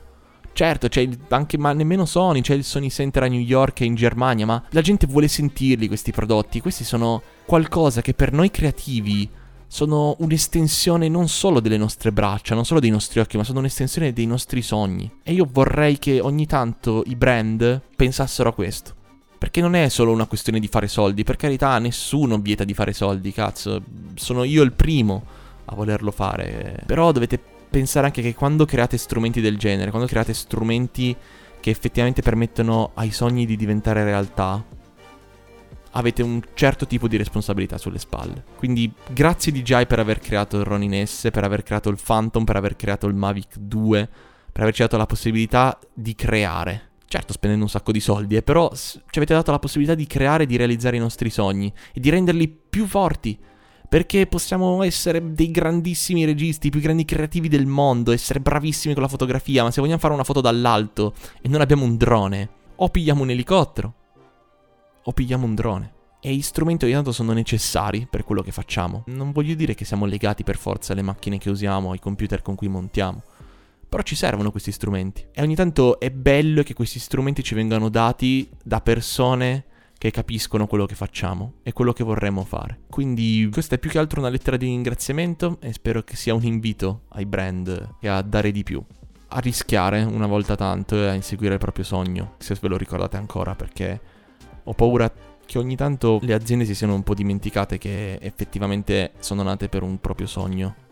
Certo, 0.54 0.88
c'è 0.88 1.06
anche, 1.28 1.58
ma 1.58 1.74
nemmeno 1.74 2.06
Sony, 2.06 2.40
c'è 2.40 2.54
il 2.54 2.64
Sony 2.64 2.88
Center 2.88 3.24
a 3.24 3.26
New 3.26 3.40
York 3.40 3.82
e 3.82 3.84
in 3.84 3.94
Germania, 3.94 4.46
ma 4.46 4.64
la 4.70 4.80
gente 4.80 5.06
vuole 5.06 5.28
sentirli 5.28 5.86
questi 5.86 6.12
prodotti. 6.12 6.62
Questi 6.62 6.82
sono 6.82 7.22
qualcosa 7.44 8.00
che 8.00 8.14
per 8.14 8.32
noi 8.32 8.50
creativi 8.50 9.44
sono 9.66 10.16
un'estensione 10.18 11.08
non 11.08 11.28
solo 11.28 11.60
delle 11.60 11.76
nostre 11.76 12.12
braccia, 12.12 12.54
non 12.54 12.64
solo 12.64 12.80
dei 12.80 12.90
nostri 12.90 13.20
occhi, 13.20 13.36
ma 13.36 13.44
sono 13.44 13.58
un'estensione 13.58 14.12
dei 14.12 14.26
nostri 14.26 14.62
sogni. 14.62 15.10
E 15.22 15.32
io 15.32 15.48
vorrei 15.50 15.98
che 15.98 16.20
ogni 16.20 16.46
tanto 16.46 17.02
i 17.06 17.16
brand 17.16 17.80
pensassero 17.94 18.48
a 18.48 18.54
questo. 18.54 18.94
Perché 19.38 19.60
non 19.60 19.74
è 19.74 19.88
solo 19.88 20.12
una 20.12 20.26
questione 20.26 20.60
di 20.60 20.68
fare 20.68 20.88
soldi, 20.88 21.24
per 21.24 21.36
carità, 21.36 21.78
nessuno 21.78 22.38
vieta 22.38 22.64
di 22.64 22.74
fare 22.74 22.92
soldi, 22.92 23.32
cazzo, 23.32 23.82
sono 24.14 24.44
io 24.44 24.62
il 24.62 24.72
primo 24.72 25.22
a 25.66 25.74
volerlo 25.74 26.10
fare. 26.10 26.82
Però 26.86 27.12
dovete 27.12 27.38
pensare 27.68 28.06
anche 28.06 28.22
che 28.22 28.34
quando 28.34 28.64
create 28.64 28.96
strumenti 28.96 29.40
del 29.40 29.58
genere, 29.58 29.90
quando 29.90 30.08
create 30.08 30.32
strumenti 30.32 31.14
che 31.60 31.70
effettivamente 31.70 32.22
permettono 32.22 32.92
ai 32.94 33.10
sogni 33.10 33.44
di 33.44 33.56
diventare 33.56 34.04
realtà, 34.04 34.64
avete 35.96 36.22
un 36.22 36.40
certo 36.54 36.86
tipo 36.86 37.08
di 37.08 37.16
responsabilità 37.16 37.78
sulle 37.78 37.98
spalle. 37.98 38.44
Quindi 38.56 38.92
grazie 39.10 39.50
DJI 39.50 39.86
per 39.86 39.98
aver 39.98 40.18
creato 40.18 40.58
il 40.58 40.64
Ronin 40.64 41.06
S, 41.06 41.28
per 41.32 41.42
aver 41.42 41.62
creato 41.62 41.88
il 41.88 41.98
Phantom, 42.02 42.44
per 42.44 42.56
aver 42.56 42.76
creato 42.76 43.06
il 43.06 43.14
Mavic 43.14 43.56
2, 43.58 44.08
per 44.52 44.62
averci 44.62 44.82
dato 44.82 44.96
la 44.96 45.06
possibilità 45.06 45.78
di 45.92 46.14
creare. 46.14 46.90
Certo, 47.08 47.32
spendendo 47.32 47.64
un 47.64 47.70
sacco 47.70 47.92
di 47.92 48.00
soldi, 48.00 48.36
eh, 48.36 48.42
però 48.42 48.70
ci 48.74 49.00
avete 49.14 49.32
dato 49.32 49.50
la 49.52 49.58
possibilità 49.58 49.94
di 49.94 50.06
creare 50.06 50.42
e 50.42 50.46
di 50.46 50.56
realizzare 50.56 50.96
i 50.96 51.00
nostri 51.00 51.30
sogni 51.30 51.72
e 51.92 52.00
di 52.00 52.10
renderli 52.10 52.48
più 52.48 52.86
forti. 52.86 53.38
Perché 53.88 54.26
possiamo 54.26 54.82
essere 54.82 55.32
dei 55.32 55.52
grandissimi 55.52 56.24
registi, 56.24 56.66
i 56.66 56.70
più 56.70 56.80
grandi 56.80 57.04
creativi 57.04 57.48
del 57.48 57.66
mondo, 57.66 58.10
essere 58.10 58.40
bravissimi 58.40 58.92
con 58.94 59.02
la 59.04 59.08
fotografia, 59.08 59.62
ma 59.62 59.70
se 59.70 59.80
vogliamo 59.80 60.00
fare 60.00 60.12
una 60.12 60.24
foto 60.24 60.40
dall'alto 60.40 61.14
e 61.40 61.48
non 61.48 61.60
abbiamo 61.60 61.84
un 61.84 61.96
drone, 61.96 62.50
o 62.74 62.88
pigliamo 62.88 63.22
un 63.22 63.30
elicottero, 63.30 63.94
o 65.08 65.12
pigliamo 65.12 65.46
un 65.46 65.54
drone. 65.54 65.94
E 66.20 66.34
gli 66.34 66.42
strumenti 66.42 66.84
ogni 66.84 66.94
tanto 66.94 67.12
sono 67.12 67.32
necessari 67.32 68.06
per 68.10 68.24
quello 68.24 68.42
che 68.42 68.50
facciamo. 68.50 69.04
Non 69.06 69.32
voglio 69.32 69.54
dire 69.54 69.74
che 69.74 69.84
siamo 69.84 70.06
legati 70.06 70.42
per 70.42 70.56
forza 70.56 70.92
alle 70.92 71.02
macchine 71.02 71.38
che 71.38 71.50
usiamo, 71.50 71.92
ai 71.92 72.00
computer 72.00 72.42
con 72.42 72.56
cui 72.56 72.68
montiamo. 72.68 73.22
Però 73.88 74.02
ci 74.02 74.16
servono 74.16 74.50
questi 74.50 74.72
strumenti. 74.72 75.24
E 75.32 75.42
ogni 75.42 75.54
tanto 75.54 76.00
è 76.00 76.10
bello 76.10 76.62
che 76.62 76.74
questi 76.74 76.98
strumenti 76.98 77.44
ci 77.44 77.54
vengano 77.54 77.88
dati 77.88 78.48
da 78.62 78.80
persone 78.80 79.64
che 79.98 80.10
capiscono 80.10 80.66
quello 80.66 80.84
che 80.84 80.96
facciamo 80.96 81.54
e 81.62 81.72
quello 81.72 81.92
che 81.92 82.02
vorremmo 82.02 82.42
fare. 82.44 82.80
Quindi 82.90 83.48
questa 83.52 83.76
è 83.76 83.78
più 83.78 83.88
che 83.88 83.98
altro 83.98 84.18
una 84.18 84.28
lettera 84.28 84.56
di 84.56 84.66
ringraziamento 84.66 85.58
e 85.60 85.72
spero 85.72 86.02
che 86.02 86.16
sia 86.16 86.34
un 86.34 86.42
invito 86.42 87.02
ai 87.10 87.24
brand 87.24 87.94
e 88.00 88.08
a 88.08 88.20
dare 88.22 88.50
di 88.50 88.64
più. 88.64 88.82
A 89.28 89.38
rischiare 89.38 90.02
una 90.02 90.26
volta 90.26 90.56
tanto 90.56 90.96
e 90.96 91.08
a 91.08 91.14
inseguire 91.14 91.54
il 91.54 91.60
proprio 91.60 91.84
sogno, 91.84 92.34
se 92.38 92.56
ve 92.60 92.68
lo 92.68 92.76
ricordate 92.76 93.16
ancora, 93.16 93.54
perché 93.54 94.00
ho 94.68 94.74
paura 94.74 95.12
che 95.44 95.58
ogni 95.58 95.76
tanto 95.76 96.18
le 96.22 96.34
aziende 96.34 96.64
si 96.64 96.74
siano 96.74 96.94
un 96.94 97.02
po' 97.02 97.14
dimenticate 97.14 97.78
che 97.78 98.18
effettivamente 98.20 99.12
sono 99.20 99.42
nate 99.42 99.68
per 99.68 99.82
un 99.82 100.00
proprio 100.00 100.26
sogno. 100.26 100.84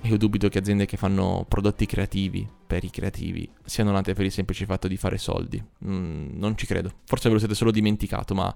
E 0.00 0.08
io 0.08 0.18
dubito 0.18 0.48
che 0.48 0.58
aziende 0.58 0.86
che 0.86 0.96
fanno 0.96 1.46
prodotti 1.48 1.86
creativi 1.86 2.46
per 2.66 2.84
i 2.84 2.90
creativi 2.90 3.48
siano 3.64 3.92
nate 3.92 4.12
per 4.12 4.24
il 4.24 4.32
semplice 4.32 4.66
fatto 4.66 4.88
di 4.88 4.96
fare 4.96 5.16
soldi. 5.18 5.62
Mm, 5.86 6.36
non 6.38 6.56
ci 6.56 6.66
credo. 6.66 6.90
Forse 7.04 7.28
ve 7.28 7.34
lo 7.34 7.38
siete 7.38 7.54
solo 7.54 7.70
dimenticato, 7.70 8.34
ma 8.34 8.54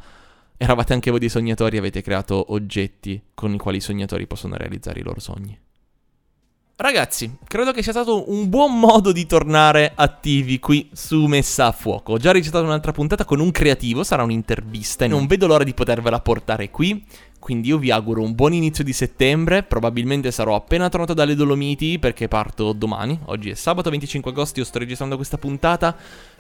eravate 0.56 0.92
anche 0.92 1.10
voi 1.10 1.20
dei 1.20 1.28
sognatori 1.28 1.76
e 1.76 1.78
avete 1.78 2.02
creato 2.02 2.52
oggetti 2.52 3.22
con 3.32 3.54
i 3.54 3.58
quali 3.58 3.78
i 3.78 3.80
sognatori 3.80 4.26
possono 4.26 4.56
realizzare 4.56 5.00
i 5.00 5.04
loro 5.04 5.20
sogni. 5.20 5.58
Ragazzi, 6.80 7.38
credo 7.48 7.72
che 7.72 7.82
sia 7.82 7.90
stato 7.90 8.30
un 8.30 8.48
buon 8.48 8.78
modo 8.78 9.10
di 9.10 9.26
tornare 9.26 9.90
attivi 9.96 10.60
qui 10.60 10.88
su 10.92 11.26
Messa 11.26 11.66
a 11.66 11.72
Fuoco. 11.72 12.12
Ho 12.12 12.18
già 12.18 12.30
registrato 12.30 12.64
un'altra 12.64 12.92
puntata 12.92 13.24
con 13.24 13.40
un 13.40 13.50
creativo, 13.50 14.04
sarà 14.04 14.22
un'intervista 14.22 15.04
e 15.04 15.08
non 15.08 15.26
vedo 15.26 15.48
l'ora 15.48 15.64
di 15.64 15.74
potervela 15.74 16.20
portare 16.20 16.70
qui. 16.70 17.04
Quindi 17.40 17.66
io 17.66 17.78
vi 17.78 17.90
auguro 17.90 18.22
un 18.22 18.32
buon 18.36 18.52
inizio 18.52 18.84
di 18.84 18.92
settembre, 18.92 19.64
probabilmente 19.64 20.30
sarò 20.30 20.54
appena 20.54 20.88
tornato 20.88 21.14
dalle 21.14 21.34
Dolomiti 21.34 21.98
perché 21.98 22.28
parto 22.28 22.72
domani, 22.72 23.18
oggi 23.24 23.50
è 23.50 23.54
sabato 23.54 23.90
25 23.90 24.30
agosto, 24.30 24.60
io 24.60 24.64
sto 24.64 24.78
registrando 24.78 25.16
questa 25.16 25.36
puntata 25.36 25.96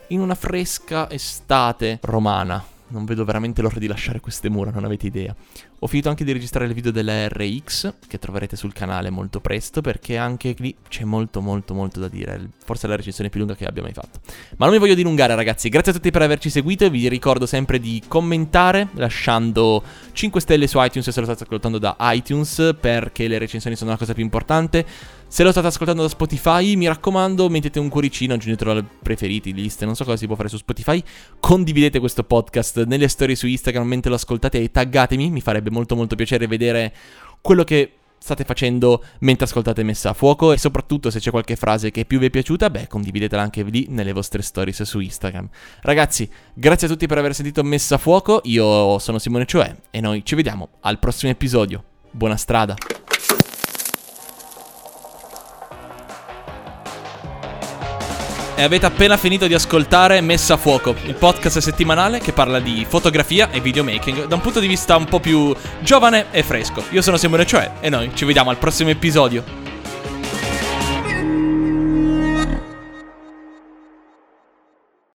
in 0.08 0.20
una 0.20 0.36
fresca 0.36 1.10
estate 1.10 1.98
romana 2.02 2.76
non 2.88 3.04
vedo 3.04 3.24
veramente 3.24 3.62
l'ora 3.62 3.78
di 3.78 3.86
lasciare 3.86 4.20
queste 4.20 4.48
mura, 4.48 4.70
non 4.70 4.84
avete 4.84 5.06
idea. 5.06 5.34
Ho 5.80 5.86
finito 5.86 6.08
anche 6.08 6.24
di 6.24 6.32
registrare 6.32 6.66
il 6.66 6.74
video 6.74 6.90
della 6.90 7.28
RX, 7.28 7.94
che 8.08 8.18
troverete 8.18 8.56
sul 8.56 8.72
canale 8.72 9.10
molto 9.10 9.40
presto, 9.40 9.80
perché 9.80 10.16
anche 10.16 10.54
lì 10.58 10.74
c'è 10.88 11.04
molto 11.04 11.40
molto 11.40 11.74
molto 11.74 12.00
da 12.00 12.08
dire. 12.08 12.50
Forse 12.64 12.86
è 12.86 12.90
la 12.90 12.96
recensione 12.96 13.30
più 13.30 13.38
lunga 13.38 13.54
che 13.54 13.64
abbia 13.64 13.82
mai 13.82 13.92
fatto. 13.92 14.20
Ma 14.56 14.66
non 14.66 14.74
mi 14.74 14.80
voglio 14.80 14.94
dilungare 14.94 15.34
ragazzi, 15.34 15.68
grazie 15.68 15.92
a 15.92 15.94
tutti 15.94 16.10
per 16.10 16.22
averci 16.22 16.50
seguito 16.50 16.84
e 16.84 16.90
vi 16.90 17.08
ricordo 17.08 17.46
sempre 17.46 17.78
di 17.78 18.02
commentare 18.08 18.88
lasciando 18.94 19.82
5 20.12 20.40
stelle 20.40 20.66
su 20.66 20.82
iTunes 20.82 21.08
se 21.08 21.20
lo 21.20 21.26
state 21.26 21.44
ascoltando 21.44 21.78
da 21.78 21.96
iTunes, 22.00 22.74
perché 22.80 23.28
le 23.28 23.38
recensioni 23.38 23.76
sono 23.76 23.90
la 23.90 23.96
cosa 23.96 24.14
più 24.14 24.24
importante. 24.24 24.84
Se 25.30 25.42
lo 25.42 25.50
state 25.50 25.66
ascoltando 25.66 26.00
da 26.00 26.08
Spotify, 26.08 26.74
mi 26.74 26.86
raccomando, 26.86 27.50
mettete 27.50 27.78
un 27.78 27.90
cuoricino, 27.90 28.32
aggiungetelo 28.32 28.72
ai 28.72 28.84
preferiti, 29.02 29.52
liste, 29.52 29.84
non 29.84 29.94
so 29.94 30.04
cosa 30.04 30.16
si 30.16 30.26
può 30.26 30.34
fare 30.34 30.48
su 30.48 30.56
Spotify. 30.56 31.02
Condividete 31.38 31.98
questo 31.98 32.24
podcast 32.24 32.84
nelle 32.84 33.08
storie 33.08 33.36
su 33.36 33.46
Instagram 33.46 33.86
mentre 33.86 34.08
lo 34.08 34.16
ascoltate 34.16 34.58
e 34.58 34.70
taggatemi, 34.70 35.28
mi 35.28 35.42
farebbe 35.42 35.68
molto 35.68 35.94
molto 35.94 36.16
piacere 36.16 36.46
vedere 36.46 36.94
quello 37.42 37.62
che 37.62 37.92
state 38.18 38.42
facendo 38.44 39.04
mentre 39.20 39.44
ascoltate 39.44 39.82
Messa 39.82 40.10
a 40.10 40.12
Fuoco 40.14 40.52
e 40.52 40.58
soprattutto 40.58 41.10
se 41.10 41.20
c'è 41.20 41.30
qualche 41.30 41.56
frase 41.56 41.90
che 41.90 42.06
più 42.06 42.18
vi 42.18 42.26
è 42.26 42.30
piaciuta, 42.30 42.70
beh, 42.70 42.86
condividetela 42.88 43.42
anche 43.42 43.62
lì 43.62 43.86
nelle 43.90 44.14
vostre 44.14 44.40
stories 44.40 44.82
su 44.82 44.98
Instagram. 44.98 45.46
Ragazzi, 45.82 46.28
grazie 46.54 46.86
a 46.86 46.90
tutti 46.90 47.06
per 47.06 47.18
aver 47.18 47.34
sentito 47.34 47.62
Messa 47.62 47.96
a 47.96 47.98
Fuoco, 47.98 48.40
io 48.44 48.98
sono 48.98 49.18
Simone 49.18 49.44
Cioè 49.44 49.76
e 49.90 50.00
noi 50.00 50.24
ci 50.24 50.34
vediamo 50.34 50.70
al 50.80 50.98
prossimo 50.98 51.30
episodio. 51.30 51.84
Buona 52.10 52.36
strada! 52.36 52.74
E 58.58 58.62
avete 58.64 58.86
appena 58.86 59.16
finito 59.16 59.46
di 59.46 59.54
ascoltare 59.54 60.20
Messa 60.20 60.54
a 60.54 60.56
Fuoco, 60.56 60.92
il 61.04 61.14
podcast 61.14 61.58
settimanale 61.58 62.18
che 62.18 62.32
parla 62.32 62.58
di 62.58 62.84
fotografia 62.88 63.52
e 63.52 63.60
videomaking 63.60 64.26
da 64.26 64.34
un 64.34 64.40
punto 64.40 64.58
di 64.58 64.66
vista 64.66 64.96
un 64.96 65.04
po' 65.04 65.20
più 65.20 65.54
giovane 65.78 66.26
e 66.32 66.42
fresco. 66.42 66.82
Io 66.90 67.00
sono 67.00 67.16
Simone 67.16 67.46
Cioè 67.46 67.74
e 67.78 67.88
noi 67.88 68.10
ci 68.14 68.24
vediamo 68.24 68.50
al 68.50 68.56
prossimo 68.56 68.90
episodio. 68.90 69.67